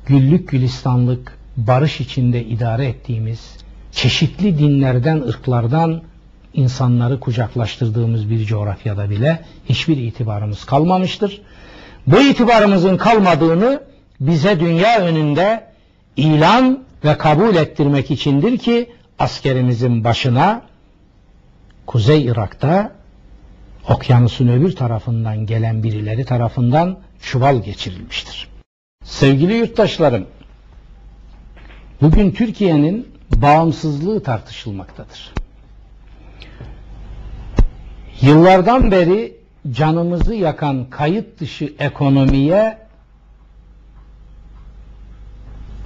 güllük 0.06 0.48
gülistanlık 0.48 1.38
barış 1.56 2.00
içinde 2.00 2.44
idare 2.44 2.86
ettiğimiz 2.86 3.56
çeşitli 3.92 4.58
dinlerden, 4.58 5.20
ırklardan 5.20 6.02
insanları 6.54 7.20
kucaklaştırdığımız 7.20 8.30
bir 8.30 8.44
coğrafyada 8.44 9.10
bile 9.10 9.44
hiçbir 9.68 9.96
itibarımız 9.96 10.64
kalmamıştır. 10.64 11.42
Bu 12.06 12.20
itibarımızın 12.20 12.96
kalmadığını 12.96 13.82
bize 14.20 14.60
dünya 14.60 14.98
önünde 15.00 15.66
ilan 16.16 16.84
ve 17.04 17.18
kabul 17.18 17.54
ettirmek 17.54 18.10
içindir 18.10 18.58
ki 18.58 18.92
askerimizin 19.18 20.04
başına 20.04 20.62
Kuzey 21.86 22.24
Irak'ta 22.24 22.95
okyanusun 23.88 24.48
öbür 24.48 24.76
tarafından 24.76 25.46
gelen 25.46 25.82
birileri 25.82 26.24
tarafından 26.24 26.98
çuval 27.20 27.62
geçirilmiştir. 27.62 28.48
Sevgili 29.04 29.54
yurttaşlarım, 29.54 30.26
bugün 32.02 32.30
Türkiye'nin 32.30 33.08
bağımsızlığı 33.36 34.22
tartışılmaktadır. 34.22 35.32
Yıllardan 38.20 38.90
beri 38.90 39.36
canımızı 39.70 40.34
yakan 40.34 40.90
kayıt 40.90 41.40
dışı 41.40 41.72
ekonomiye 41.78 42.78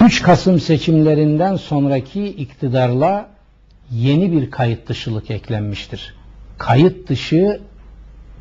3 0.01 0.23
Kasım 0.23 0.61
seçimlerinden 0.61 1.57
sonraki 1.57 2.27
iktidarla 2.27 3.29
yeni 3.91 4.33
bir 4.33 4.51
kayıt 4.51 4.89
dışılık 4.89 5.31
eklenmiştir. 5.31 6.15
Kayıt 6.59 7.09
dışı 7.09 7.61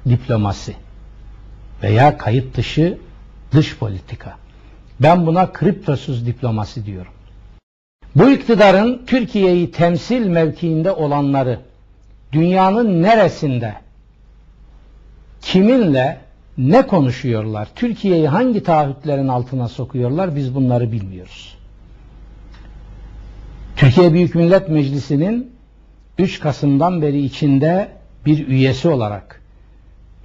diplomasi 0.09 0.75
veya 1.83 2.17
kayıt 2.17 2.57
dışı 2.57 2.97
dış 3.51 3.77
politika. 3.77 4.37
Ben 4.99 5.25
buna 5.25 5.51
kriptosuz 5.53 6.25
diplomasi 6.25 6.85
diyorum. 6.85 7.13
Bu 8.15 8.29
iktidarın 8.29 9.01
Türkiye'yi 9.07 9.71
temsil 9.71 10.27
mevkiinde 10.27 10.91
olanları 10.91 11.59
dünyanın 12.31 13.01
neresinde 13.01 13.73
kiminle 15.41 16.17
ne 16.57 16.87
konuşuyorlar, 16.87 17.69
Türkiye'yi 17.75 18.27
hangi 18.27 18.63
taahhütlerin 18.63 19.27
altına 19.27 19.67
sokuyorlar 19.67 20.35
biz 20.35 20.55
bunları 20.55 20.91
bilmiyoruz. 20.91 21.57
Türkiye 23.75 24.13
Büyük 24.13 24.35
Millet 24.35 24.69
Meclisi'nin 24.69 25.51
3 26.17 26.39
Kasım'dan 26.39 27.01
beri 27.01 27.19
içinde 27.21 27.91
bir 28.25 28.47
üyesi 28.47 28.87
olarak 28.87 29.38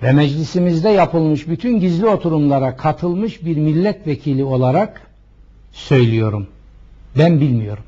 ve 0.05 0.13
meclisimizde 0.13 0.89
yapılmış 0.89 1.49
bütün 1.49 1.81
gizli 1.81 2.07
oturumlara 2.07 2.77
katılmış 2.77 3.45
bir 3.45 3.57
milletvekili 3.57 4.45
olarak 4.45 5.07
söylüyorum. 5.73 6.47
Ben 7.19 7.41
bilmiyorum. 7.41 7.85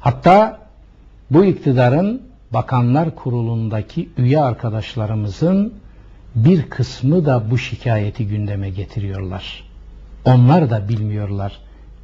Hatta 0.00 0.58
bu 1.30 1.44
iktidarın 1.44 2.22
Bakanlar 2.50 3.14
Kurulu'ndaki 3.14 4.08
üye 4.16 4.40
arkadaşlarımızın 4.40 5.74
bir 6.34 6.62
kısmı 6.62 7.26
da 7.26 7.50
bu 7.50 7.58
şikayeti 7.58 8.26
gündeme 8.26 8.70
getiriyorlar. 8.70 9.64
Onlar 10.24 10.70
da 10.70 10.88
bilmiyorlar 10.88 11.58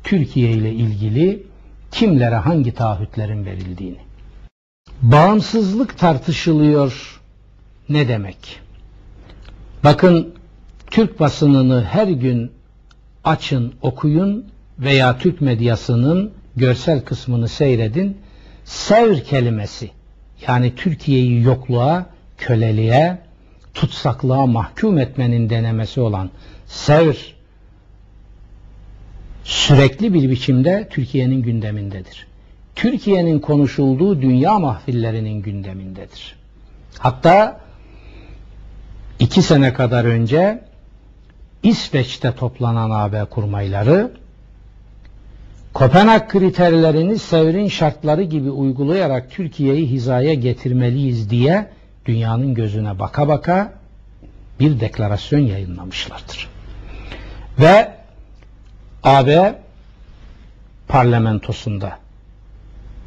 Türkiye 0.04 0.50
ile 0.50 0.72
ilgili 0.72 1.42
kimlere 1.90 2.36
hangi 2.36 2.74
taahhütlerin 2.74 3.44
verildiğini. 3.46 3.98
Bağımsızlık 5.02 5.98
tartışılıyor 5.98 7.20
ne 7.88 8.08
demek? 8.08 8.67
Bakın 9.84 10.34
Türk 10.90 11.20
basınını 11.20 11.84
her 11.84 12.08
gün 12.08 12.52
açın, 13.24 13.74
okuyun 13.82 14.46
veya 14.78 15.18
Türk 15.18 15.40
medyasının 15.40 16.32
görsel 16.56 17.00
kısmını 17.00 17.48
seyredin. 17.48 18.18
Sevr 18.64 19.24
kelimesi 19.24 19.90
yani 20.46 20.74
Türkiye'yi 20.74 21.42
yokluğa, 21.42 22.06
köleliğe, 22.38 23.18
tutsaklığa 23.74 24.46
mahkum 24.46 24.98
etmenin 24.98 25.50
denemesi 25.50 26.00
olan 26.00 26.30
sevr 26.66 27.34
sürekli 29.44 30.14
bir 30.14 30.30
biçimde 30.30 30.88
Türkiye'nin 30.90 31.42
gündemindedir. 31.42 32.26
Türkiye'nin 32.74 33.38
konuşulduğu 33.38 34.22
dünya 34.22 34.58
mahfillerinin 34.58 35.42
gündemindedir. 35.42 36.36
Hatta 36.98 37.60
iki 39.18 39.42
sene 39.42 39.72
kadar 39.72 40.04
önce 40.04 40.60
İsveç'te 41.62 42.32
toplanan 42.32 42.90
AB 42.90 43.24
kurmayları 43.24 44.10
Kopenhag 45.74 46.28
kriterlerini 46.28 47.18
Sevr'in 47.18 47.68
şartları 47.68 48.22
gibi 48.22 48.50
uygulayarak 48.50 49.30
Türkiye'yi 49.30 49.86
hizaya 49.86 50.34
getirmeliyiz 50.34 51.30
diye 51.30 51.68
dünyanın 52.06 52.54
gözüne 52.54 52.98
baka 52.98 53.28
baka 53.28 53.72
bir 54.60 54.80
deklarasyon 54.80 55.40
yayınlamışlardır. 55.40 56.48
Ve 57.58 57.92
AB 59.02 59.54
parlamentosunda 60.88 61.98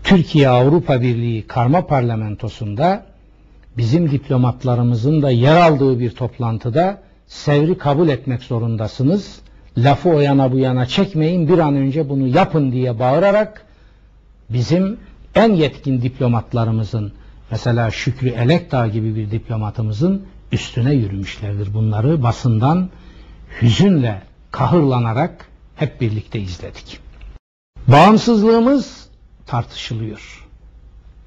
Türkiye 0.04 0.50
Avrupa 0.50 1.02
Birliği 1.02 1.48
karma 1.48 1.88
parlamentosunda 1.88 3.06
bizim 3.78 4.12
diplomatlarımızın 4.12 5.22
da 5.22 5.32
yer 5.32 5.56
aldığı 5.56 6.00
bir 6.00 6.12
toplantıda 6.12 7.02
sevri 7.28 7.78
kabul 7.78 8.10
etmek 8.10 8.44
zorundasınız. 8.44 9.40
Lafı 9.78 10.10
o 10.10 10.20
yana 10.20 10.52
bu 10.52 10.60
yana 10.60 10.86
çekmeyin 10.86 11.48
bir 11.48 11.60
an 11.60 11.76
önce 11.76 12.10
bunu 12.10 12.28
yapın 12.28 12.72
diye 12.72 13.00
bağırarak 13.00 13.66
bizim 14.50 14.98
en 15.36 15.54
yetkin 15.54 16.02
diplomatlarımızın 16.02 17.14
mesela 17.52 17.92
Şükrü 17.92 18.30
Elekdağ 18.30 18.88
gibi 18.88 19.16
bir 19.16 19.32
diplomatımızın 19.32 20.26
üstüne 20.52 20.94
yürümüşlerdir. 20.94 21.74
Bunları 21.74 22.24
basından 22.24 22.90
hüzünle 23.62 24.22
kahırlanarak 24.52 25.46
hep 25.76 26.02
birlikte 26.02 26.40
izledik. 26.40 27.00
Bağımsızlığımız 27.88 29.08
tartışılıyor. 29.46 30.48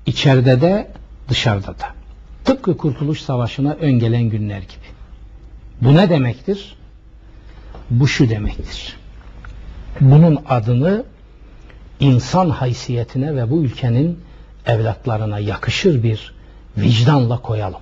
İçeride 0.06 0.60
de 0.60 0.92
dışarıda 1.28 1.78
da. 1.78 2.03
Tıpkı 2.44 2.76
Kurtuluş 2.76 3.20
Savaşı'na 3.20 3.72
öngelen 3.72 4.22
günler 4.22 4.58
gibi. 4.58 4.86
Bu 5.80 5.96
ne 5.96 6.10
demektir? 6.10 6.76
Bu 7.90 8.08
şu 8.08 8.30
demektir. 8.30 8.96
Bunun 10.00 10.38
adını 10.48 11.04
insan 12.00 12.50
haysiyetine 12.50 13.36
ve 13.36 13.50
bu 13.50 13.62
ülkenin 13.62 14.20
evlatlarına 14.66 15.38
yakışır 15.38 16.02
bir 16.02 16.34
vicdanla 16.76 17.42
koyalım. 17.42 17.80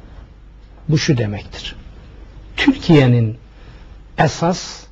Bu 0.89 0.99
şu 0.99 1.19
demektir. 1.19 1.77
Türkiye'nin 2.57 3.39
esas 4.19 4.83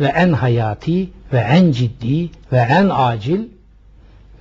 ve 0.00 0.06
en 0.06 0.32
hayati 0.32 1.10
ve 1.32 1.38
en 1.38 1.72
ciddi 1.72 2.30
ve 2.52 2.58
en 2.58 2.90
acil 2.92 3.40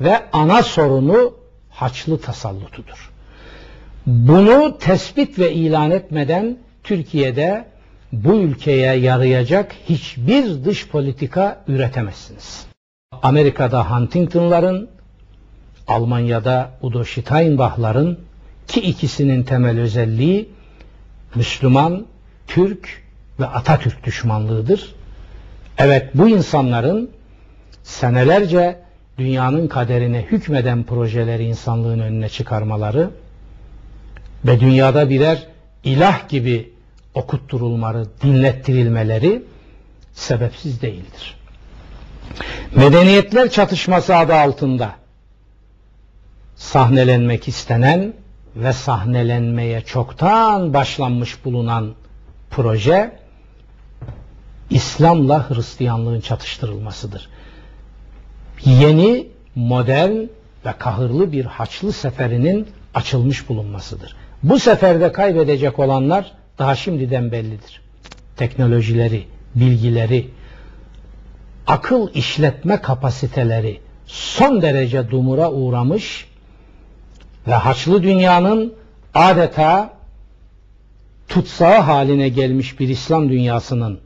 ve 0.01 0.29
ana 0.33 0.63
sorunu 0.63 1.33
Haçlı 1.73 2.21
tasallutudur. 2.21 3.12
Bunu 4.05 4.77
tespit 4.77 5.39
ve 5.39 5.53
ilan 5.53 5.91
etmeden 5.91 6.57
Türkiye'de 6.83 7.65
bu 8.11 8.35
ülkeye 8.35 8.93
yarayacak 8.95 9.75
hiçbir 9.89 10.65
dış 10.65 10.87
politika 10.87 11.63
üretemezsiniz. 11.67 12.65
Amerika'da 13.21 13.91
Huntington'ların, 13.91 14.89
Almanya'da 15.87 16.71
Udo 16.81 17.03
Steinbach'ların 17.03 18.19
ki 18.67 18.81
ikisinin 18.81 19.43
temel 19.43 19.79
özelliği 19.79 20.49
Müslüman, 21.35 22.05
Türk 22.47 23.03
ve 23.39 23.45
Atatürk 23.45 24.03
düşmanlığıdır. 24.03 24.95
Evet 25.77 26.09
bu 26.13 26.29
insanların 26.29 27.09
senelerce 27.83 28.79
dünyanın 29.17 29.67
kaderine 29.67 30.21
hükmeden 30.21 30.83
projeleri 30.83 31.43
insanlığın 31.43 31.99
önüne 31.99 32.29
çıkarmaları 32.29 33.09
ve 34.45 34.59
dünyada 34.59 35.09
birer 35.09 35.47
ilah 35.83 36.29
gibi 36.29 36.73
okutturulmaları, 37.13 38.05
dinlettirilmeleri 38.23 39.43
sebepsiz 40.13 40.81
değildir. 40.81 41.37
Medeniyetler 42.75 43.49
çatışması 43.49 44.15
adı 44.15 44.35
altında 44.35 44.91
sahnelenmek 46.55 47.47
istenen 47.47 48.13
ve 48.55 48.73
sahnelenmeye 48.73 49.81
çoktan 49.81 50.73
başlanmış 50.73 51.45
bulunan 51.45 51.93
proje 52.49 53.19
İslam'la 54.69 55.49
Hristiyanlığın 55.49 56.19
çatıştırılmasıdır. 56.19 57.29
Yeni, 58.65 59.27
modern 59.55 60.15
ve 60.65 60.73
kahırlı 60.79 61.31
bir 61.31 61.45
Haçlı 61.45 61.93
seferinin 61.93 62.67
açılmış 62.93 63.49
bulunmasıdır. 63.49 64.15
Bu 64.43 64.59
seferde 64.59 65.11
kaybedecek 65.11 65.79
olanlar 65.79 66.31
daha 66.59 66.75
şimdiden 66.75 67.31
bellidir. 67.31 67.81
Teknolojileri, 68.37 69.27
bilgileri, 69.55 70.29
akıl 71.67 72.13
işletme 72.13 72.81
kapasiteleri 72.81 73.81
son 74.05 74.61
derece 74.61 75.11
dumura 75.11 75.51
uğramış 75.51 76.27
ve 77.47 77.53
Haçlı 77.53 78.03
dünyanın 78.03 78.73
adeta 79.13 79.93
tutsağı 81.27 81.79
haline 81.79 82.29
gelmiş 82.29 82.79
bir 82.79 82.89
İslam 82.89 83.29
dünyasının 83.29 83.99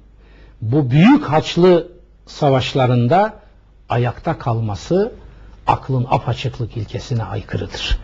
bu 0.62 0.92
büyük 0.92 1.24
Haçlı 1.24 1.88
savaşlarında 2.26 3.34
ayakta 3.90 4.38
kalması 4.38 5.12
aklın 5.68 6.08
apaçıklık 6.10 6.78
ilkesine 6.78 7.24
aykırıdır. 7.24 8.00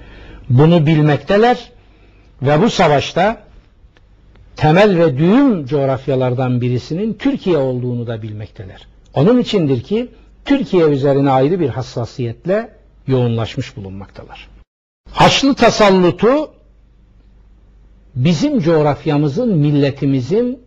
Bunu 0.50 0.86
bilmekteler 0.86 1.72
ve 2.43 2.62
bu 2.62 2.69
savaşta 2.69 3.38
temel 4.56 4.97
ve 4.97 5.17
düğüm 5.17 5.65
coğrafyalardan 5.65 6.62
birisinin 6.62 7.13
Türkiye 7.13 7.58
olduğunu 7.58 8.08
da 8.08 8.21
bilmekteler. 8.21 8.88
Onun 9.13 9.39
içindir 9.39 9.84
ki 9.84 10.10
Türkiye 10.45 10.86
üzerine 10.86 11.29
ayrı 11.29 11.60
bir 11.60 11.69
hassasiyetle 11.69 12.69
yoğunlaşmış 13.08 13.77
bulunmaktalar. 13.77 14.49
Haçlı 15.12 15.56
tasallutu 15.56 16.51
bizim 18.15 18.60
coğrafyamızın, 18.60 19.58
milletimizin 19.58 20.60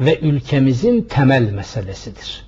ve 0.00 0.18
ülkemizin 0.18 1.02
temel 1.02 1.50
meselesidir. 1.50 2.46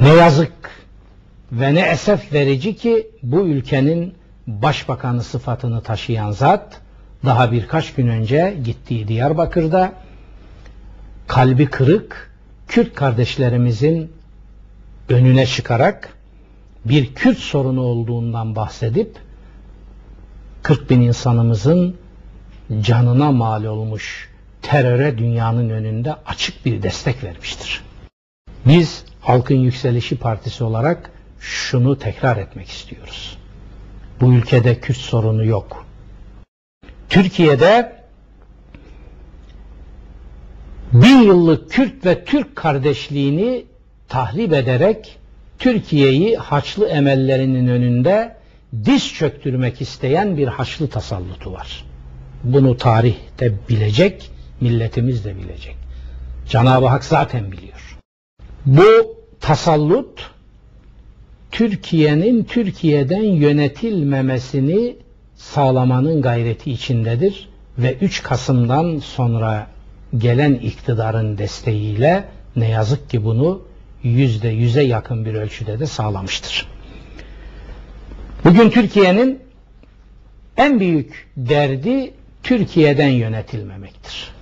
Ne 0.00 0.08
yazık 0.08 0.52
ve 1.52 1.74
ne 1.74 1.80
esef 1.80 2.32
verici 2.32 2.76
ki 2.76 3.10
bu 3.22 3.40
ülkenin 3.40 4.14
başbakanı 4.46 5.22
sıfatını 5.22 5.82
taşıyan 5.82 6.30
zat 6.30 6.80
daha 7.24 7.52
birkaç 7.52 7.94
gün 7.94 8.08
önce 8.08 8.56
gittiği 8.64 9.08
Diyarbakır'da 9.08 9.92
kalbi 11.26 11.66
kırık 11.66 12.32
Kürt 12.68 12.94
kardeşlerimizin 12.94 14.12
önüne 15.08 15.46
çıkarak 15.46 16.16
bir 16.84 17.14
Kürt 17.14 17.38
sorunu 17.38 17.80
olduğundan 17.80 18.56
bahsedip 18.56 19.16
40 20.62 20.90
bin 20.90 21.00
insanımızın 21.00 21.96
canına 22.80 23.32
mal 23.32 23.64
olmuş 23.64 24.28
teröre 24.62 25.18
dünyanın 25.18 25.70
önünde 25.70 26.14
açık 26.26 26.66
bir 26.66 26.82
destek 26.82 27.24
vermiştir. 27.24 27.84
Biz 28.66 29.04
Halkın 29.20 29.56
Yükselişi 29.56 30.16
Partisi 30.16 30.64
olarak 30.64 31.10
şunu 31.40 31.98
tekrar 31.98 32.36
etmek 32.36 32.68
istiyoruz. 32.68 33.38
Bu 34.22 34.32
ülkede 34.32 34.80
Kürt 34.80 34.96
sorunu 34.96 35.44
yok. 35.44 35.86
Türkiye'de 37.08 37.92
bin 40.92 41.22
yıllık 41.22 41.70
Kürt 41.70 42.06
ve 42.06 42.24
Türk 42.24 42.56
kardeşliğini 42.56 43.64
tahrip 44.08 44.52
ederek 44.52 45.18
Türkiye'yi 45.58 46.36
Haçlı 46.36 46.88
emellerinin 46.88 47.68
önünde 47.68 48.36
diz 48.84 49.14
çöktürmek 49.14 49.80
isteyen 49.80 50.36
bir 50.36 50.48
Haçlı 50.48 50.88
tasallutu 50.88 51.52
var. 51.52 51.84
Bunu 52.44 52.76
tarihte 52.76 53.52
bilecek, 53.68 54.30
milletimiz 54.60 55.24
de 55.24 55.36
bilecek. 55.36 55.76
Cenab-ı 56.48 56.86
Hak 56.86 57.04
zaten 57.04 57.52
biliyor. 57.52 57.98
Bu 58.66 59.16
tasallut 59.40 60.31
Türkiye'nin 61.52 62.44
Türkiye'den 62.44 63.22
yönetilmemesini 63.22 64.96
sağlamanın 65.34 66.22
gayreti 66.22 66.72
içindedir 66.72 67.48
ve 67.78 67.94
3 67.94 68.22
Kasım'dan 68.22 68.98
sonra 68.98 69.66
gelen 70.18 70.54
iktidarın 70.54 71.38
desteğiyle 71.38 72.24
ne 72.56 72.68
yazık 72.68 73.10
ki 73.10 73.24
bunu 73.24 73.62
yüzde 74.02 74.48
yüze 74.48 74.82
yakın 74.82 75.24
bir 75.24 75.34
ölçüde 75.34 75.78
de 75.78 75.86
sağlamıştır. 75.86 76.68
Bugün 78.44 78.70
Türkiye'nin 78.70 79.40
en 80.56 80.80
büyük 80.80 81.28
derdi 81.36 82.12
Türkiye'den 82.42 83.08
yönetilmemektir. 83.08 84.32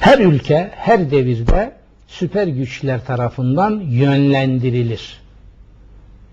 Her 0.00 0.18
ülke 0.18 0.70
her 0.74 1.10
devirde 1.10 1.77
süper 2.08 2.46
güçler 2.46 3.04
tarafından 3.04 3.80
yönlendirilir. 3.80 5.20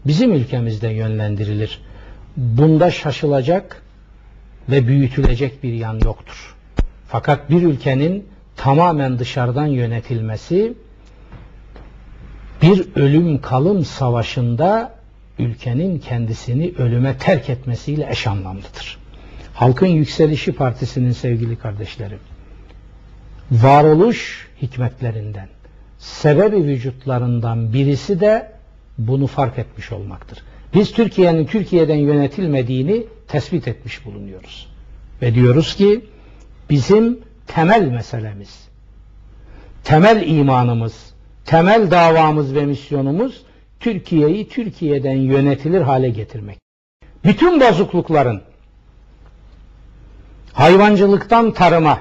Bizim 0.08 0.34
ülkemizde 0.34 0.88
yönlendirilir. 0.90 1.82
Bunda 2.38 2.92
şaşılacak 2.92 3.82
ve 4.70 4.88
büyütülecek 4.88 5.64
bir 5.64 5.74
yan 5.74 6.00
yoktur. 6.06 6.56
Fakat 7.08 7.50
bir 7.50 7.64
ülkenin 7.64 8.28
tamamen 8.56 9.20
dışarıdan 9.20 9.66
yönetilmesi 9.66 10.74
bir 12.62 12.86
ölüm 12.96 13.42
kalım 13.42 13.86
savaşında 13.86 14.96
ülkenin 15.40 16.00
kendisini 16.00 16.74
ölüme 16.78 17.18
terk 17.18 17.50
etmesiyle 17.50 18.08
eş 18.12 18.28
anlamlıdır. 18.28 18.98
Halkın 19.54 19.88
Yükselişi 19.88 20.52
Partisi'nin 20.52 21.12
sevgili 21.12 21.56
kardeşlerim, 21.56 22.20
varoluş 23.52 24.48
hikmetlerinden, 24.62 25.48
sebebi 26.06 26.56
vücutlarından 26.56 27.74
birisi 27.74 28.20
de 28.20 28.52
bunu 28.98 29.28
fark 29.28 29.60
etmiş 29.60 29.92
olmaktır. 29.92 30.40
Biz 30.74 30.92
Türkiye'nin 30.92 31.46
Türkiye'den 31.46 31.96
yönetilmediğini 31.96 33.06
tespit 33.28 33.68
etmiş 33.68 34.06
bulunuyoruz. 34.06 34.68
Ve 35.22 35.36
diyoruz 35.36 35.76
ki 35.76 36.06
bizim 36.70 37.20
temel 37.48 37.88
meselemiz, 37.88 38.68
temel 39.84 40.28
imanımız, 40.28 41.14
temel 41.46 41.92
davamız 41.92 42.56
ve 42.56 42.66
misyonumuz 42.66 43.44
Türkiye'yi 43.80 44.50
Türkiye'den 44.50 45.18
yönetilir 45.18 45.82
hale 45.82 46.10
getirmek. 46.10 46.58
Bütün 47.24 47.62
bozuklukların 47.62 48.42
hayvancılıktan 50.54 51.52
tarıma, 51.52 52.00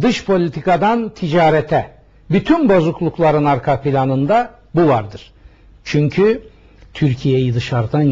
dış 0.00 0.24
politikadan 0.24 1.08
ticarete, 1.08 1.93
bütün 2.30 2.68
bozuklukların 2.68 3.44
arka 3.44 3.80
planında 3.80 4.50
bu 4.74 4.88
vardır. 4.88 5.32
Çünkü 5.84 6.48
Türkiye'yi 6.94 7.54
dışarıdan 7.54 8.02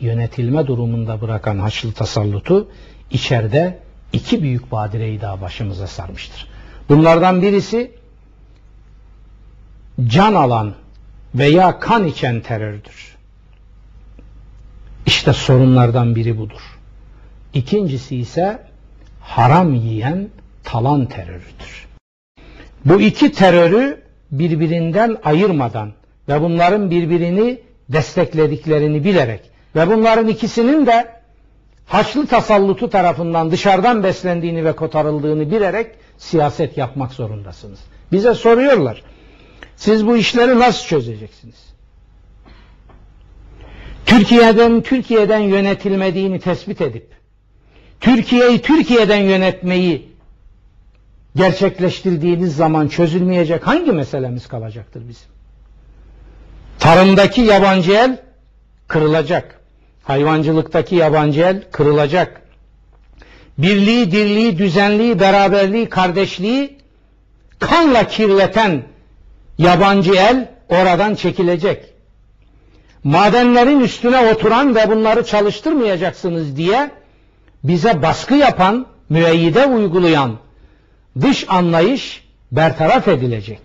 yönetilme 0.00 0.66
durumunda 0.66 1.20
bırakan 1.20 1.58
Haçlı 1.58 1.92
tasallutu 1.92 2.68
içeride 3.10 3.78
iki 4.12 4.42
büyük 4.42 4.72
badireyi 4.72 5.20
daha 5.20 5.40
başımıza 5.40 5.86
sarmıştır. 5.86 6.48
Bunlardan 6.88 7.42
birisi 7.42 7.90
can 10.06 10.34
alan 10.34 10.74
veya 11.34 11.78
kan 11.78 12.06
içen 12.06 12.40
terördür. 12.40 13.16
İşte 15.06 15.32
sorunlardan 15.32 16.16
biri 16.16 16.38
budur. 16.38 16.78
İkincisi 17.54 18.16
ise 18.16 18.62
haram 19.20 19.74
yiyen 19.74 20.28
talan 20.64 21.06
terörüdür. 21.06 21.73
Bu 22.84 23.00
iki 23.00 23.32
terörü 23.32 24.00
birbirinden 24.30 25.16
ayırmadan 25.24 25.92
ve 26.28 26.40
bunların 26.40 26.90
birbirini 26.90 27.60
desteklediklerini 27.88 29.04
bilerek 29.04 29.40
ve 29.76 29.86
bunların 29.86 30.28
ikisinin 30.28 30.86
de 30.86 31.14
Haçlı 31.86 32.26
tasallutu 32.26 32.90
tarafından 32.90 33.50
dışarıdan 33.50 34.02
beslendiğini 34.02 34.64
ve 34.64 34.72
kotarıldığını 34.72 35.50
bilerek 35.50 35.86
siyaset 36.18 36.78
yapmak 36.78 37.12
zorundasınız. 37.12 37.78
Bize 38.12 38.34
soruyorlar. 38.34 39.02
Siz 39.76 40.06
bu 40.06 40.16
işleri 40.16 40.58
nasıl 40.58 40.86
çözeceksiniz? 40.86 41.74
Türkiye'den 44.06 44.80
Türkiye'den 44.80 45.38
yönetilmediğini 45.38 46.40
tespit 46.40 46.80
edip 46.80 47.06
Türkiye'yi 48.00 48.62
Türkiye'den 48.62 49.22
yönetmeyi 49.22 50.13
gerçekleştirdiğiniz 51.36 52.56
zaman 52.56 52.88
çözülmeyecek 52.88 53.66
hangi 53.66 53.92
meselemiz 53.92 54.48
kalacaktır 54.48 55.08
bizim? 55.08 55.26
Tarımdaki 56.78 57.40
yabancı 57.40 57.92
el 57.92 58.22
kırılacak. 58.88 59.60
Hayvancılıktaki 60.02 60.94
yabancı 60.94 61.40
el 61.40 61.62
kırılacak. 61.72 62.42
Birliği, 63.58 64.12
dirliği, 64.12 64.58
düzenliği, 64.58 65.20
beraberliği, 65.20 65.88
kardeşliği 65.88 66.78
kanla 67.58 68.06
kirleten 68.06 68.82
yabancı 69.58 70.14
el 70.14 70.48
oradan 70.68 71.14
çekilecek. 71.14 71.94
Madenlerin 73.04 73.80
üstüne 73.80 74.32
oturan 74.32 74.74
ve 74.74 74.90
bunları 74.90 75.24
çalıştırmayacaksınız 75.24 76.56
diye 76.56 76.90
bize 77.64 78.02
baskı 78.02 78.34
yapan, 78.34 78.86
müeyyide 79.08 79.66
uygulayan 79.66 80.38
dış 81.20 81.46
anlayış 81.48 82.24
bertaraf 82.52 83.08
edilecek. 83.08 83.60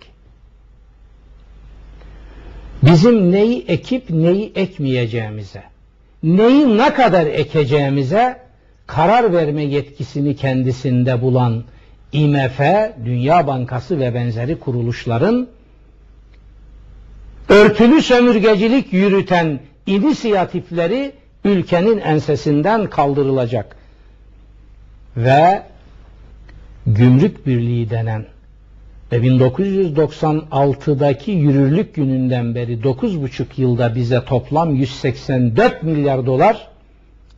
Bizim 2.84 3.32
neyi 3.32 3.66
ekip 3.68 4.10
neyi 4.10 4.52
ekmeyeceğimize, 4.56 5.64
neyi 6.24 6.78
ne 6.78 6.94
kadar 6.94 7.26
ekeceğimize 7.26 8.40
karar 8.88 9.34
verme 9.34 9.64
yetkisini 9.64 10.36
kendisinde 10.36 11.22
bulan 11.22 11.64
IMF, 12.14 12.60
Dünya 13.06 13.48
Bankası 13.48 14.00
ve 14.00 14.14
benzeri 14.14 14.60
kuruluşların 14.60 15.48
örtülü 17.50 18.02
sömürgecilik 18.02 18.94
yürüten 18.94 19.60
inisiyatifleri 19.86 21.12
ülkenin 21.46 21.98
ensesinden 21.98 22.90
kaldırılacak. 22.90 23.76
Ve 25.18 25.62
gümrük 26.88 27.48
birliği 27.48 27.90
denen 27.90 28.26
ve 29.12 29.18
1996'daki 29.18 31.32
yürürlük 31.32 31.96
gününden 31.96 32.56
beri 32.56 32.80
9,5 32.80 33.46
yılda 33.58 33.96
bize 33.96 34.26
toplam 34.26 34.76
184 34.76 35.84
milyar 35.84 36.26
dolar 36.26 36.68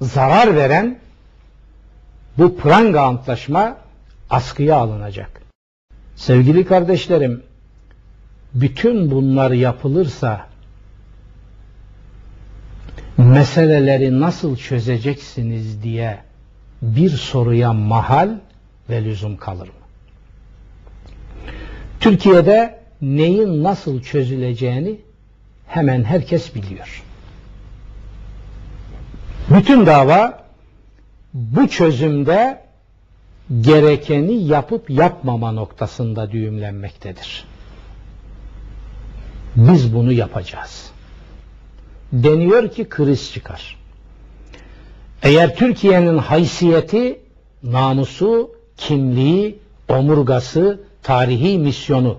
zarar 0.02 0.56
veren 0.56 1.00
bu 2.38 2.58
pranga 2.58 3.02
antlaşma 3.02 3.78
askıya 4.30 4.78
alınacak. 4.78 5.42
Sevgili 6.16 6.66
kardeşlerim, 6.66 7.44
bütün 8.54 9.12
bunlar 9.12 9.52
yapılırsa 9.52 10.48
meseleleri 13.18 14.20
nasıl 14.20 14.58
çözeceksiniz 14.58 15.84
diye 15.84 16.18
bir 16.82 17.10
soruya 17.10 17.74
mahal 17.74 18.30
ve 18.92 19.04
lüzum 19.04 19.38
kalır 19.38 19.68
mı? 19.68 19.74
Türkiye'de 22.00 22.80
neyin 23.02 23.64
nasıl 23.64 24.02
çözüleceğini 24.02 25.02
hemen 25.68 26.04
herkes 26.04 26.56
biliyor. 26.56 27.04
Bütün 29.50 29.86
dava 29.86 30.44
bu 31.34 31.68
çözümde 31.68 32.62
gerekeni 33.62 34.34
yapıp 34.34 34.90
yapmama 34.90 35.52
noktasında 35.52 36.32
düğümlenmektedir. 36.32 37.46
Biz 39.56 39.96
bunu 39.96 40.12
yapacağız. 40.12 40.92
Deniyor 42.14 42.72
ki 42.72 42.90
kriz 42.90 43.34
çıkar. 43.34 43.78
Eğer 45.24 45.56
Türkiye'nin 45.56 46.18
haysiyeti, 46.18 47.20
namusu, 47.64 48.52
kimliği, 48.78 49.60
omurgası, 49.90 50.80
tarihi 51.04 51.58
misyonu 51.58 52.18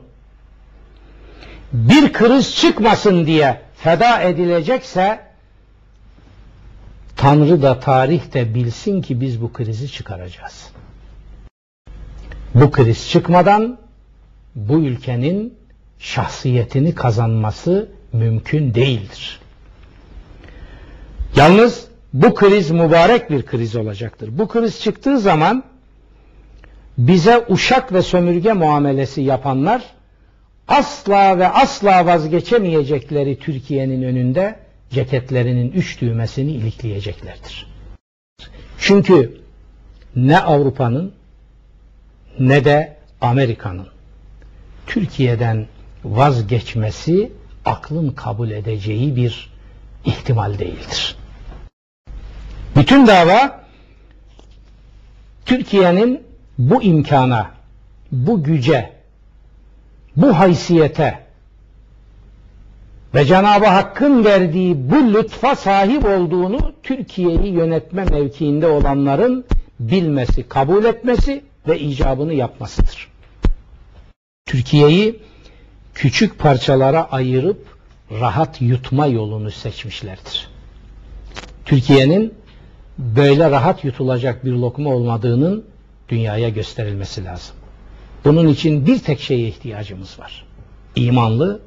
bir 1.73 2.13
kriz 2.13 2.57
çıkmasın 2.57 3.27
diye 3.27 3.61
feda 3.77 4.23
edilecekse 4.23 5.21
Tanrı 7.17 7.63
da 7.63 7.81
tarih 7.81 8.35
de 8.35 8.55
bilsin 8.55 9.03
ki 9.03 9.21
biz 9.21 9.43
bu 9.43 9.53
krizi 9.53 9.93
çıkaracağız. 9.93 10.71
Bu 12.55 12.71
kriz 12.71 13.11
çıkmadan 13.11 13.79
bu 14.55 14.81
ülkenin 14.81 15.55
şahsiyetini 15.99 16.95
kazanması 16.95 17.89
mümkün 18.13 18.75
değildir. 18.75 19.41
Yalnız 21.37 21.87
bu 22.13 22.35
kriz 22.35 22.71
mübarek 22.71 23.31
bir 23.31 23.47
kriz 23.47 23.77
olacaktır. 23.77 24.29
Bu 24.33 24.49
kriz 24.49 24.81
çıktığı 24.81 25.19
zaman 25.19 25.65
bize 26.99 27.45
uşak 27.49 27.93
ve 27.93 28.03
sömürge 28.03 28.53
muamelesi 28.53 29.21
yapanlar 29.21 29.83
asla 30.69 31.39
ve 31.39 31.49
asla 31.49 32.07
vazgeçemeyecekleri 32.07 33.39
Türkiye'nin 33.39 34.03
önünde 34.03 34.59
ceketlerinin 34.91 35.73
üç 35.73 36.01
düğmesini 36.01 36.53
ilikleyeceklerdir. 36.53 37.67
Çünkü 38.79 39.41
ne 40.17 40.39
Avrupa'nın 40.39 41.13
ne 42.39 42.65
de 42.65 42.97
Amerika'nın 43.21 43.87
Türkiye'den 44.87 45.67
vazgeçmesi 46.05 47.33
aklın 47.65 48.11
kabul 48.11 48.51
edeceği 48.51 49.17
bir 49.17 49.53
ihtimal 50.05 50.59
değildir. 50.59 51.17
Bütün 52.77 53.07
dava 53.07 53.65
Türkiye'nin 55.47 56.23
bu 56.59 56.83
imkana, 56.83 57.51
bu 58.13 58.43
güce, 58.43 58.93
bu 60.17 60.39
haysiyete 60.39 61.19
ve 63.15 63.25
Cenab-ı 63.25 63.67
Hakk'ın 63.67 64.25
verdiği 64.25 64.91
bu 64.91 65.15
lütfa 65.15 65.57
sahip 65.57 66.05
olduğunu 66.05 66.73
Türkiye'yi 66.83 67.53
yönetme 67.53 68.05
mevkiinde 68.05 68.67
olanların 68.67 69.45
bilmesi, 69.81 70.49
kabul 70.49 70.85
etmesi 70.85 71.45
ve 71.69 71.81
icabını 71.81 72.35
yapmasıdır. 72.35 73.09
Türkiye'yi 74.47 75.21
küçük 75.95 76.39
parçalara 76.39 77.09
ayırıp 77.11 77.67
rahat 78.21 78.63
yutma 78.63 79.07
yolunu 79.07 79.51
seçmişlerdir. 79.51 80.49
Türkiye'nin 81.65 82.35
böyle 82.99 83.51
rahat 83.51 83.85
yutulacak 83.85 84.45
bir 84.45 84.53
lokma 84.53 84.91
olmadığının 84.91 85.65
dünyaya 86.09 86.49
gösterilmesi 86.49 87.25
lazım. 87.25 87.57
Bunun 88.25 88.49
için 88.49 88.87
bir 88.87 88.99
tek 88.99 89.21
şeye 89.21 89.49
ihtiyacımız 89.49 90.19
var. 90.19 90.45
İmanlı, 90.97 91.61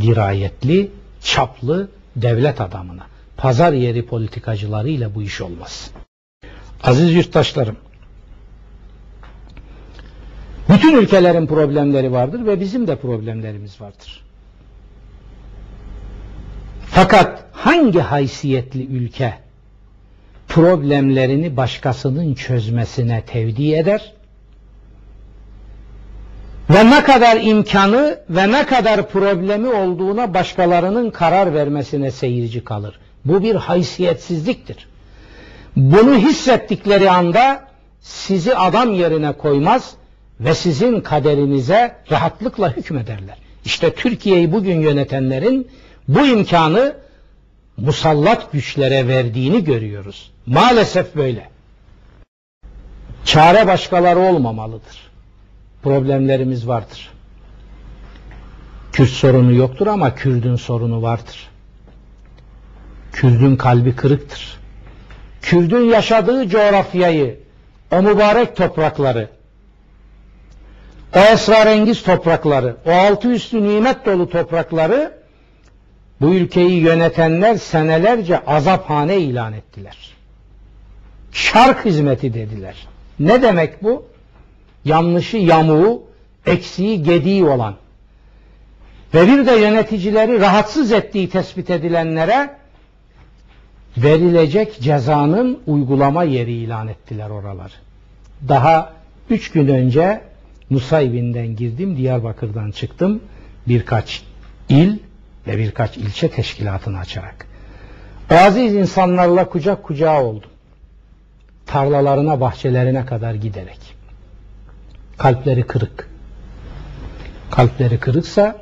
dirayetli, 0.00 0.90
çaplı 1.22 1.88
devlet 2.16 2.60
adamına. 2.60 3.06
Pazar 3.36 3.72
yeri 3.72 4.06
politikacılarıyla 4.06 5.14
bu 5.14 5.22
iş 5.22 5.40
olmaz. 5.40 5.90
Aziz 6.82 7.14
yurttaşlarım, 7.14 7.76
bütün 10.68 10.96
ülkelerin 10.96 11.46
problemleri 11.46 12.12
vardır 12.12 12.46
ve 12.46 12.60
bizim 12.60 12.86
de 12.86 12.96
problemlerimiz 12.96 13.80
vardır. 13.80 14.24
Fakat 16.86 17.44
hangi 17.52 18.00
haysiyetli 18.00 18.86
ülke 18.86 19.45
problemlerini 20.48 21.56
başkasının 21.56 22.34
çözmesine 22.34 23.22
tevdi 23.26 23.74
eder 23.74 24.12
ve 26.70 26.90
ne 26.90 27.02
kadar 27.02 27.40
imkanı 27.40 28.18
ve 28.30 28.52
ne 28.52 28.66
kadar 28.66 29.08
problemi 29.08 29.68
olduğuna 29.68 30.34
başkalarının 30.34 31.10
karar 31.10 31.54
vermesine 31.54 32.10
seyirci 32.10 32.64
kalır. 32.64 32.98
Bu 33.24 33.42
bir 33.42 33.54
haysiyetsizliktir. 33.54 34.88
Bunu 35.76 36.16
hissettikleri 36.16 37.10
anda 37.10 37.60
sizi 38.00 38.56
adam 38.56 38.94
yerine 38.94 39.32
koymaz 39.32 39.94
ve 40.40 40.54
sizin 40.54 41.00
kaderinize 41.00 41.96
rahatlıkla 42.10 42.76
hükmederler. 42.76 43.36
İşte 43.64 43.94
Türkiye'yi 43.94 44.52
bugün 44.52 44.80
yönetenlerin 44.80 45.68
bu 46.08 46.26
imkanı 46.26 46.94
musallat 47.76 48.52
güçlere 48.52 49.08
verdiğini 49.08 49.64
görüyoruz. 49.64 50.30
Maalesef 50.46 51.16
böyle. 51.16 51.48
Çare 53.24 53.66
başkaları 53.66 54.18
olmamalıdır. 54.18 55.10
Problemlerimiz 55.82 56.68
vardır. 56.68 57.10
Kürt 58.92 59.10
sorunu 59.10 59.54
yoktur 59.54 59.86
ama 59.86 60.14
Kürdün 60.14 60.56
sorunu 60.56 61.02
vardır. 61.02 61.48
Kürdün 63.12 63.56
kalbi 63.56 63.96
kırıktır. 63.96 64.58
Kürdün 65.42 65.80
yaşadığı 65.80 66.48
coğrafyayı, 66.48 67.40
o 67.92 68.02
mübarek 68.02 68.56
toprakları, 68.56 69.28
o 71.16 71.18
esrarengiz 71.18 72.02
toprakları, 72.02 72.76
o 72.86 72.90
altı 72.90 73.28
üstü 73.28 73.62
nimet 73.62 74.06
dolu 74.06 74.30
toprakları 74.30 75.12
bu 76.20 76.34
ülkeyi 76.34 76.80
yönetenler 76.80 77.56
senelerce 77.56 78.44
azaphane 78.44 79.18
ilan 79.18 79.52
ettiler. 79.52 79.96
Şark 81.32 81.84
hizmeti 81.84 82.34
dediler. 82.34 82.86
Ne 83.18 83.42
demek 83.42 83.82
bu? 83.82 84.06
Yanlışı 84.84 85.36
yamuğu, 85.36 86.02
eksiği 86.46 87.02
gediği 87.02 87.44
olan 87.44 87.74
ve 89.14 89.26
bir 89.26 89.46
de 89.46 89.52
yöneticileri 89.52 90.40
rahatsız 90.40 90.92
ettiği 90.92 91.28
tespit 91.28 91.70
edilenlere 91.70 92.50
verilecek 93.96 94.80
cezanın 94.80 95.58
uygulama 95.66 96.24
yeri 96.24 96.52
ilan 96.52 96.88
ettiler 96.88 97.30
oralar. 97.30 97.72
Daha 98.48 98.92
üç 99.30 99.50
gün 99.50 99.68
önce 99.68 100.20
Nusaybin'den 100.70 101.56
girdim, 101.56 101.96
Diyarbakır'dan 101.96 102.70
çıktım. 102.70 103.20
Birkaç 103.68 104.22
il 104.68 104.98
ve 105.46 105.58
birkaç 105.58 105.96
ilçe 105.96 106.30
teşkilatını 106.30 106.98
açarak. 106.98 107.46
Aziz 108.30 108.74
insanlarla 108.74 109.48
kucak 109.48 109.82
kucağa 109.82 110.22
oldum. 110.22 110.50
Tarlalarına, 111.66 112.40
bahçelerine 112.40 113.06
kadar 113.06 113.34
giderek. 113.34 113.78
Kalpleri 115.18 115.62
kırık. 115.62 116.10
Kalpleri 117.50 118.00
kırıksa 118.00 118.58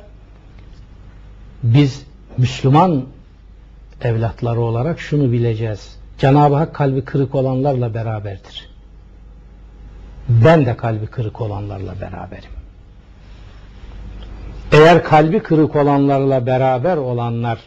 biz 1.63 2.05
Müslüman 2.37 3.05
evlatları 4.01 4.59
olarak 4.59 4.99
şunu 4.99 5.31
bileceğiz. 5.31 5.97
Cenab-ı 6.17 6.55
Hak 6.55 6.73
kalbi 6.75 7.05
kırık 7.05 7.35
olanlarla 7.35 7.93
beraberdir. 7.93 8.69
Ben 10.29 10.65
de 10.65 10.77
kalbi 10.77 11.07
kırık 11.07 11.41
olanlarla 11.41 12.01
beraberim. 12.01 12.54
Eğer 14.71 15.03
kalbi 15.03 15.39
kırık 15.39 15.75
olanlarla 15.75 16.45
beraber 16.45 16.97
olanlar 16.97 17.59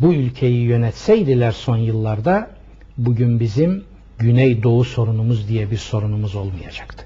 bu 0.00 0.14
ülkeyi 0.14 0.62
yönetseydiler 0.62 1.52
son 1.52 1.76
yıllarda 1.76 2.50
bugün 2.98 3.40
bizim 3.40 3.84
Güneydoğu 4.18 4.84
sorunumuz 4.84 5.48
diye 5.48 5.70
bir 5.70 5.76
sorunumuz 5.76 6.34
olmayacaktı. 6.34 7.04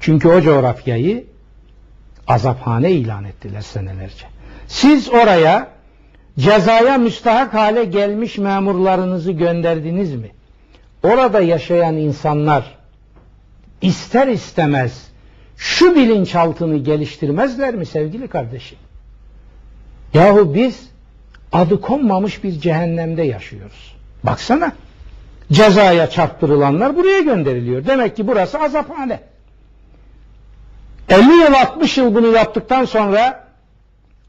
Çünkü 0.00 0.28
o 0.28 0.40
coğrafyayı 0.40 1.24
azaphane 2.26 2.92
ilan 2.92 3.24
ettiler 3.24 3.60
senelerce. 3.60 4.26
Siz 4.66 5.08
oraya 5.08 5.68
cezaya 6.38 6.98
müstahak 6.98 7.54
hale 7.54 7.84
gelmiş 7.84 8.38
memurlarınızı 8.38 9.32
gönderdiniz 9.32 10.14
mi? 10.14 10.30
Orada 11.02 11.40
yaşayan 11.40 11.96
insanlar 11.96 12.74
ister 13.82 14.28
istemez 14.28 15.13
şu 15.56 15.94
bilinçaltını 15.94 16.76
geliştirmezler 16.76 17.74
mi 17.74 17.86
sevgili 17.86 18.28
kardeşim? 18.28 18.78
Yahu 20.14 20.54
biz 20.54 20.88
adı 21.52 21.80
konmamış 21.80 22.44
bir 22.44 22.60
cehennemde 22.60 23.22
yaşıyoruz. 23.22 23.96
Baksana. 24.24 24.72
Cezaya 25.52 26.10
çarptırılanlar 26.10 26.96
buraya 26.96 27.20
gönderiliyor. 27.20 27.86
Demek 27.86 28.16
ki 28.16 28.26
burası 28.26 28.60
azaphane. 28.60 29.20
50 31.08 31.22
yıl 31.22 31.52
60 31.52 31.98
yıl 31.98 32.14
bunu 32.14 32.26
yaptıktan 32.26 32.84
sonra 32.84 33.44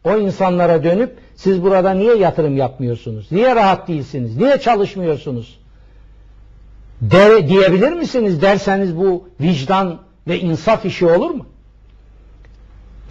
o 0.03 0.17
insanlara 0.17 0.83
dönüp 0.83 1.17
siz 1.35 1.63
burada 1.63 1.93
niye 1.93 2.15
yatırım 2.15 2.57
yapmıyorsunuz? 2.57 3.27
Niye 3.31 3.55
rahat 3.55 3.87
değilsiniz? 3.87 4.37
Niye 4.37 4.59
çalışmıyorsunuz? 4.59 5.59
De, 7.01 7.47
diyebilir 7.47 7.91
misiniz 7.91 8.41
derseniz 8.41 8.97
bu 8.97 9.29
vicdan 9.41 9.99
ve 10.27 10.39
insaf 10.39 10.85
işi 10.85 11.05
olur 11.05 11.29
mu? 11.29 11.45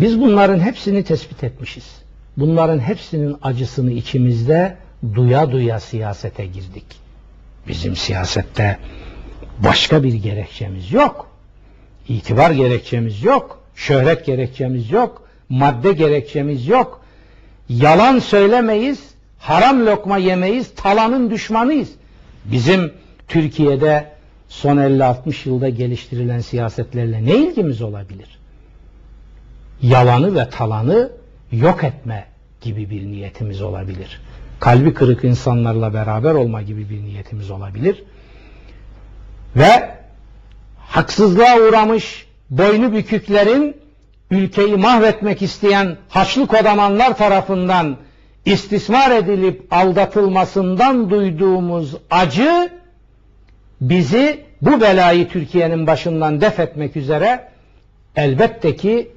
Biz 0.01 0.21
bunların 0.21 0.61
hepsini 0.61 1.05
tespit 1.05 1.45
etmişiz. 1.45 1.85
Bunların 2.37 2.79
hepsinin 2.79 3.37
acısını 3.43 3.93
içimizde 3.93 4.77
duya 5.15 5.51
duya 5.51 5.81
siyasete 5.81 6.47
girdik. 6.47 6.85
Bizim 7.69 7.97
siyasette 7.97 8.79
başka 9.59 10.03
bir 10.03 10.15
gerekçemiz 10.15 10.93
yok. 10.93 11.31
İtibar 12.09 12.51
gerekçemiz 12.51 13.23
yok. 13.23 13.61
Şöhret 13.75 14.27
gerekçemiz 14.27 14.91
yok. 14.91 15.23
Madde 15.49 15.93
gerekçemiz 15.93 16.69
yok. 16.69 17.05
Yalan 17.69 18.19
söylemeyiz. 18.19 19.01
Haram 19.39 19.87
lokma 19.87 20.19
yemeyiz. 20.19 20.75
Talanın 20.75 21.31
düşmanıyız. 21.31 21.89
Bizim 22.45 22.93
Türkiye'de 23.29 24.14
son 24.49 24.77
50-60 24.77 25.49
yılda 25.49 25.69
geliştirilen 25.69 26.41
siyasetlerle 26.41 27.25
ne 27.25 27.37
ilgimiz 27.37 27.83
olabilir? 27.83 28.39
Yalanı 29.83 30.35
ve 30.35 30.51
talanı 30.51 31.11
yok 31.53 31.85
etme 31.85 32.27
gibi 32.61 32.91
bir 32.91 33.07
niyetimiz 33.07 33.63
olabilir. 33.63 34.21
Kalbi 34.61 34.95
kırık 34.95 35.25
insanlarla 35.25 35.95
beraber 35.95 36.35
olma 36.35 36.63
gibi 36.63 36.91
bir 36.91 37.03
niyetimiz 37.03 37.51
olabilir. 37.51 38.05
Ve 39.57 39.95
haksızlığa 40.79 41.59
uğramış 41.59 42.27
boynu 42.51 42.93
büküklerin 42.93 43.77
ülkeyi 44.31 44.77
mahvetmek 44.77 45.43
isteyen 45.43 45.97
haçlı 46.09 46.47
kodamanlar 46.47 47.17
tarafından 47.17 47.97
istismar 48.45 49.11
edilip 49.11 49.67
aldatılmasından 49.71 51.11
duyduğumuz 51.11 51.97
acı 52.11 52.71
bizi 53.89 54.41
bu 54.63 54.81
belayı 54.81 55.29
Türkiye'nin 55.29 55.87
başından 55.87 56.41
def 56.41 56.61
etmek 56.61 56.97
üzere 56.97 57.49
elbette 58.17 58.77
ki 58.77 59.11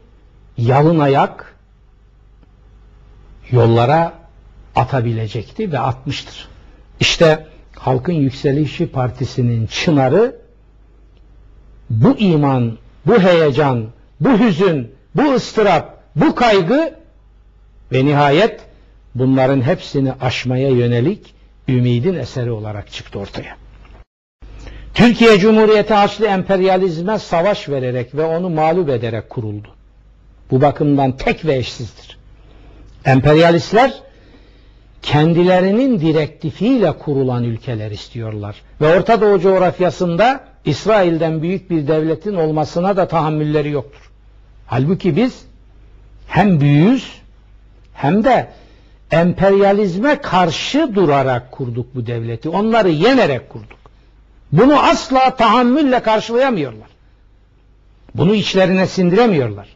yalın 0.57 0.99
ayak 0.99 1.55
yollara 3.51 4.13
atabilecekti 4.75 5.71
ve 5.71 5.79
atmıştır. 5.79 6.47
İşte 6.99 7.45
Halkın 7.75 8.13
Yükselişi 8.13 8.87
Partisi'nin 8.87 9.67
çınarı 9.67 10.35
bu 11.89 12.17
iman, 12.17 12.77
bu 13.05 13.19
heyecan, 13.19 13.85
bu 14.19 14.39
hüzün, 14.39 14.91
bu 15.15 15.33
ıstırap, 15.33 15.97
bu 16.15 16.35
kaygı 16.35 16.93
ve 17.91 18.05
nihayet 18.05 18.61
bunların 19.15 19.61
hepsini 19.61 20.13
aşmaya 20.21 20.69
yönelik 20.69 21.33
ümidin 21.67 22.13
eseri 22.13 22.51
olarak 22.51 22.91
çıktı 22.91 23.19
ortaya. 23.19 23.66
Türkiye 24.97 25.39
Cumhuriyeti 25.39 25.93
Haçlı 25.93 26.25
emperyalizme 26.25 27.19
savaş 27.19 27.69
vererek 27.69 28.15
ve 28.15 28.23
onu 28.23 28.49
mağlup 28.49 28.89
ederek 28.89 29.29
kuruldu. 29.29 29.67
Bu 30.51 30.61
bakımdan 30.61 31.11
tek 31.11 31.45
ve 31.45 31.55
eşsizdir. 31.55 32.17
Emperyalistler 33.05 33.93
kendilerinin 35.01 35.99
direktifiyle 35.99 36.91
kurulan 36.91 37.43
ülkeler 37.43 37.91
istiyorlar. 37.91 38.55
Ve 38.81 38.97
Orta 38.97 39.21
Doğu 39.21 39.39
coğrafyasında 39.39 40.43
İsrail'den 40.65 41.41
büyük 41.41 41.69
bir 41.69 41.87
devletin 41.87 42.35
olmasına 42.35 42.97
da 42.97 43.07
tahammülleri 43.07 43.69
yoktur. 43.69 44.11
Halbuki 44.67 45.15
biz 45.15 45.45
hem 46.27 46.61
büyüğüz 46.61 47.11
hem 47.93 48.23
de 48.23 48.47
emperyalizme 49.11 50.21
karşı 50.21 50.95
durarak 50.95 51.51
kurduk 51.51 51.95
bu 51.95 52.07
devleti. 52.07 52.49
Onları 52.49 52.89
yenerek 52.89 53.49
kurduk. 53.49 53.86
Bunu 54.51 54.79
asla 54.79 55.35
tahammülle 55.35 55.99
karşılayamıyorlar. 55.99 56.87
Bunu 58.15 58.35
içlerine 58.35 58.87
sindiremiyorlar. 58.87 59.67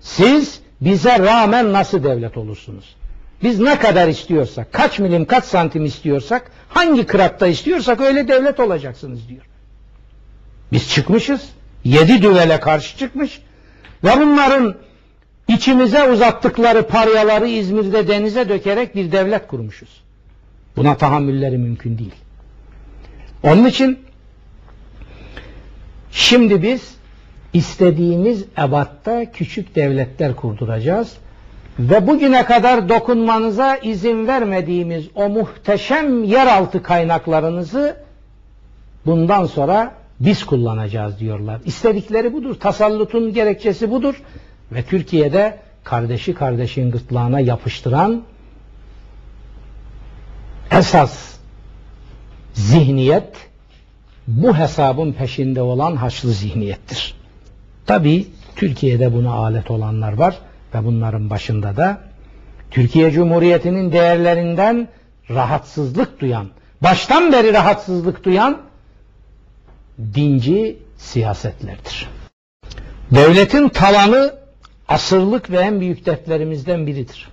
Siz 0.00 0.60
bize 0.80 1.18
rağmen 1.18 1.72
nasıl 1.72 2.04
devlet 2.04 2.36
olursunuz? 2.36 2.96
Biz 3.42 3.60
ne 3.60 3.78
kadar 3.78 4.08
istiyorsak, 4.08 4.72
kaç 4.72 4.98
milim, 4.98 5.24
kaç 5.24 5.44
santim 5.44 5.84
istiyorsak, 5.84 6.50
hangi 6.68 7.06
kırakta 7.06 7.46
istiyorsak 7.46 8.00
öyle 8.00 8.28
devlet 8.28 8.60
olacaksınız 8.60 9.28
diyor. 9.28 9.42
Biz 10.72 10.90
çıkmışız, 10.90 11.48
yedi 11.84 12.22
düvele 12.22 12.60
karşı 12.60 12.98
çıkmış 12.98 13.40
ve 14.04 14.10
bunların 14.20 14.74
içimize 15.48 16.10
uzattıkları 16.10 16.86
paryaları 16.86 17.48
İzmir'de 17.48 18.08
denize 18.08 18.48
dökerek 18.48 18.94
bir 18.94 19.12
devlet 19.12 19.46
kurmuşuz. 19.46 20.02
Buna 20.76 20.96
tahammülleri 20.96 21.58
mümkün 21.58 21.98
değil. 21.98 22.14
Onun 23.42 23.64
için 23.64 23.98
şimdi 26.10 26.62
biz 26.62 26.96
istediğimiz 27.52 28.44
ebatta 28.58 29.32
küçük 29.32 29.74
devletler 29.74 30.36
kurduracağız 30.36 31.16
ve 31.78 32.06
bugüne 32.06 32.44
kadar 32.44 32.88
dokunmanıza 32.88 33.76
izin 33.76 34.26
vermediğimiz 34.26 35.04
o 35.14 35.28
muhteşem 35.28 36.24
yeraltı 36.24 36.82
kaynaklarınızı 36.82 37.96
bundan 39.06 39.44
sonra 39.44 39.94
biz 40.20 40.44
kullanacağız 40.44 41.18
diyorlar. 41.18 41.60
İstedikleri 41.64 42.32
budur. 42.32 42.54
Tasallutun 42.54 43.32
gerekçesi 43.32 43.90
budur. 43.90 44.22
Ve 44.72 44.82
Türkiye'de 44.82 45.58
kardeşi 45.84 46.34
kardeşin 46.34 46.90
gırtlağına 46.90 47.40
yapıştıran 47.40 48.22
esas 50.70 51.38
zihniyet 52.54 53.47
bu 54.28 54.56
hesabın 54.56 55.12
peşinde 55.12 55.62
olan 55.62 55.96
haçlı 55.96 56.32
zihniyettir. 56.32 57.14
Tabi 57.86 58.26
Türkiye'de 58.56 59.12
buna 59.12 59.32
alet 59.32 59.70
olanlar 59.70 60.12
var 60.12 60.38
ve 60.74 60.84
bunların 60.84 61.30
başında 61.30 61.76
da 61.76 62.00
Türkiye 62.70 63.10
Cumhuriyeti'nin 63.10 63.92
değerlerinden 63.92 64.88
rahatsızlık 65.30 66.20
duyan, 66.20 66.48
baştan 66.82 67.32
beri 67.32 67.52
rahatsızlık 67.52 68.24
duyan 68.24 68.58
dinci 70.14 70.78
siyasetlerdir. 70.96 72.08
Devletin 73.10 73.68
talanı 73.68 74.34
asırlık 74.88 75.50
ve 75.50 75.58
en 75.58 75.80
büyük 75.80 76.06
dertlerimizden 76.06 76.86
biridir. 76.86 77.28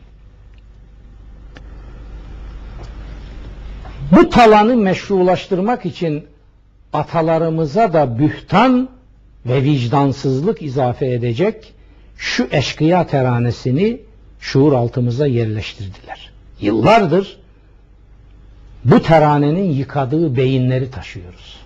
Bu 4.11 4.29
talanı 4.29 4.75
meşrulaştırmak 4.75 5.85
için 5.85 6.27
atalarımıza 6.95 7.93
da 7.93 8.19
bühtan 8.19 8.89
ve 9.45 9.63
vicdansızlık 9.63 10.61
izafe 10.61 11.11
edecek 11.11 11.73
şu 12.17 12.47
eşkıya 12.51 13.07
teranesini 13.07 14.01
şuur 14.39 14.73
altımıza 14.73 15.27
yerleştirdiler. 15.27 16.31
Yıllardır 16.61 17.37
bu 18.85 19.01
teranenin 19.01 19.71
yıkadığı 19.71 20.35
beyinleri 20.35 20.91
taşıyoruz. 20.91 21.57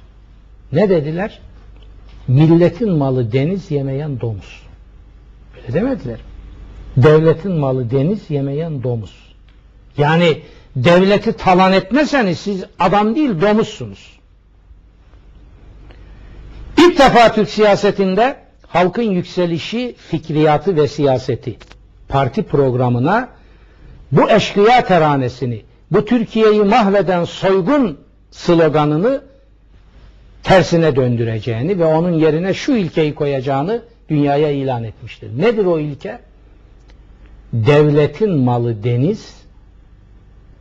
Ne 0.72 0.90
dediler? 0.90 1.40
Milletin 2.28 2.92
malı 2.92 3.32
deniz 3.32 3.72
yemeyen 3.72 4.22
domuz. 4.22 4.64
Öyle 5.58 5.74
demediler. 5.74 6.20
Devletin 6.98 7.52
malı 7.52 7.92
deniz 7.92 8.30
yemeyen 8.30 8.84
domuz. 8.84 9.16
Yani 9.98 10.42
devleti 10.76 11.34
talan 11.34 11.74
etmeseniz 11.74 12.40
siz 12.40 12.64
adam 12.80 13.16
değil 13.16 13.42
domuzsunuz. 13.42 14.19
İlk 16.90 17.00
defa 17.00 17.32
Türk 17.32 17.50
siyasetinde 17.50 18.36
halkın 18.68 19.02
yükselişi, 19.04 19.96
fikriyatı 19.98 20.76
ve 20.76 20.88
siyaseti 20.88 21.58
parti 22.08 22.44
programına 22.44 23.30
bu 24.12 24.30
eşkıya 24.30 24.86
teranesini, 24.86 25.62
bu 25.92 26.06
Türkiye'yi 26.06 26.62
mahveden 26.64 27.24
soygun 27.24 27.98
sloganını 28.32 29.22
tersine 30.44 30.96
döndüreceğini 30.96 31.80
ve 31.80 31.86
onun 31.86 32.12
yerine 32.12 32.54
şu 32.54 32.72
ilkeyi 32.72 33.16
koyacağını 33.16 33.82
dünyaya 34.10 34.52
ilan 34.52 34.84
etmiştir. 34.84 35.30
Nedir 35.38 35.66
o 35.66 35.80
ilke? 35.80 36.20
Devletin 37.54 38.32
malı 38.32 38.84
deniz, 38.84 39.34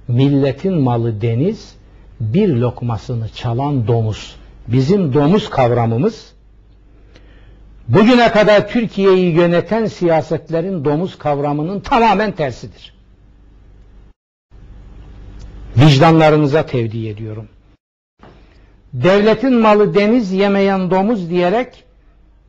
milletin 0.08 0.74
malı 0.74 1.20
deniz, 1.20 1.74
bir 2.20 2.48
lokmasını 2.48 3.28
çalan 3.28 3.86
domuz. 3.86 4.36
Bizim 4.68 5.14
domuz 5.14 5.50
kavramımız 5.50 6.32
bugüne 7.88 8.30
kadar 8.30 8.68
Türkiye'yi 8.68 9.34
yöneten 9.34 9.86
siyasetlerin 9.86 10.84
domuz 10.84 11.18
kavramının 11.18 11.80
tamamen 11.80 12.32
tersidir. 12.32 12.94
Vicdanlarınıza 15.76 16.66
tevdi 16.66 17.08
ediyorum. 17.08 17.48
Devletin 18.92 19.54
malı 19.54 19.94
deniz 19.94 20.32
yemeyen 20.32 20.90
domuz 20.90 21.30
diyerek 21.30 21.84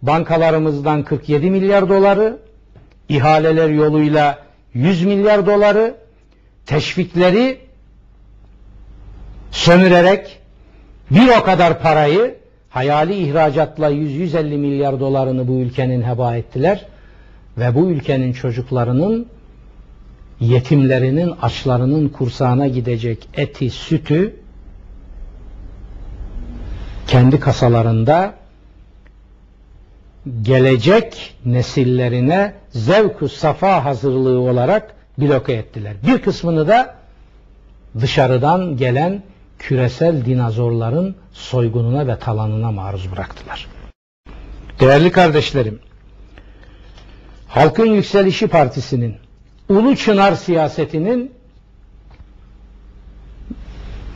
bankalarımızdan 0.01 1.03
47 1.03 1.51
milyar 1.51 1.89
doları, 1.89 2.39
ihaleler 3.09 3.70
yoluyla 3.70 4.39
100 4.74 5.05
milyar 5.05 5.45
doları, 5.45 5.95
teşvikleri 6.65 7.59
sömürerek 9.51 10.39
bir 11.12 11.28
o 11.39 11.43
kadar 11.43 11.82
parayı 11.82 12.36
hayali 12.70 13.16
ihracatla 13.16 13.91
100-150 13.91 14.57
milyar 14.57 14.99
dolarını 14.99 15.47
bu 15.47 15.53
ülkenin 15.53 16.01
heba 16.01 16.36
ettiler 16.36 16.86
ve 17.57 17.76
bu 17.76 17.89
ülkenin 17.89 18.34
çocuklarının 18.34 19.28
yetimlerinin 20.39 21.34
açlarının 21.41 22.10
kursağına 22.10 22.68
gidecek 22.68 23.30
eti, 23.34 23.70
sütü 23.70 24.36
kendi 27.07 27.39
kasalarında 27.39 28.34
gelecek 30.41 31.36
nesillerine 31.45 32.53
zevk 32.70 33.32
safa 33.32 33.86
hazırlığı 33.86 34.39
olarak 34.39 34.95
bloke 35.18 35.53
ettiler. 35.53 35.93
Bir 36.07 36.22
kısmını 36.22 36.68
da 36.68 36.95
dışarıdan 38.01 38.78
gelen 38.78 39.24
küresel 39.60 40.26
dinozorların 40.26 41.16
soygununa 41.34 42.07
ve 42.07 42.20
talanına 42.20 42.72
maruz 42.72 43.12
bıraktılar. 43.12 43.68
Değerli 44.80 45.12
kardeşlerim, 45.12 45.80
Halkın 47.47 47.86
Yükselişi 47.86 48.47
Partisi'nin 48.47 49.16
Ulu 49.70 49.95
Çınar 49.95 50.36
siyasetinin 50.36 51.32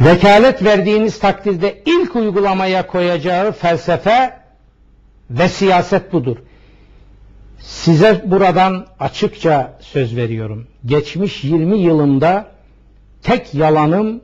vekalet 0.02 0.64
verdiğiniz 0.64 1.20
takdirde 1.20 1.84
ilk 1.86 2.16
uygulamaya 2.16 2.88
koyacağı 2.88 3.52
felsefe 3.52 4.40
ve 5.30 5.48
siyaset 5.48 6.14
budur. 6.14 6.38
Size 7.60 8.24
buradan 8.26 8.88
açıkça 9.00 9.78
söz 9.80 10.16
veriyorum. 10.16 10.68
Geçmiş 10.86 11.44
20 11.44 11.78
yılımda 11.78 12.48
tek 13.24 13.54
yalanım, 13.54 14.22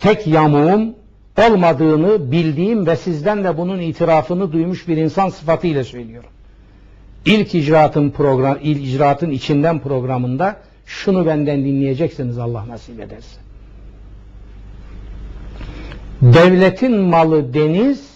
tek 0.00 0.26
yamuğum 0.26 0.94
olmadığını 1.38 2.32
bildiğim 2.32 2.86
ve 2.86 2.96
sizden 2.96 3.44
de 3.44 3.58
bunun 3.58 3.78
itirafını 3.78 4.52
duymuş 4.52 4.88
bir 4.88 4.96
insan 4.96 5.28
sıfatıyla 5.28 5.84
söylüyorum. 5.84 6.30
İlk 7.24 7.54
icraatın 7.54 8.10
program, 8.10 8.58
ilk 8.62 8.86
icraatın 8.86 9.30
içinden 9.30 9.78
programında 9.78 10.56
şunu 10.86 11.26
benden 11.26 11.64
dinleyeceksiniz 11.64 12.38
Allah 12.38 12.68
nasip 12.68 13.00
ederse. 13.00 13.40
Devletin 16.22 17.00
malı 17.00 17.54
deniz, 17.54 18.10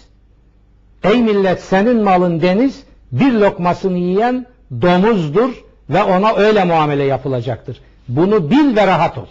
ey 1.03 1.21
millet 1.21 1.61
senin 1.61 2.03
malın 2.03 2.41
deniz, 2.41 2.83
bir 3.11 3.31
lokmasını 3.31 3.97
yiyen 3.97 4.45
domuzdur 4.81 5.49
ve 5.89 6.03
ona 6.03 6.35
öyle 6.35 6.63
muamele 6.63 7.03
yapılacaktır. 7.03 7.81
Bunu 8.07 8.51
bil 8.51 8.75
ve 8.75 8.87
rahat 8.87 9.17
ol. 9.17 9.25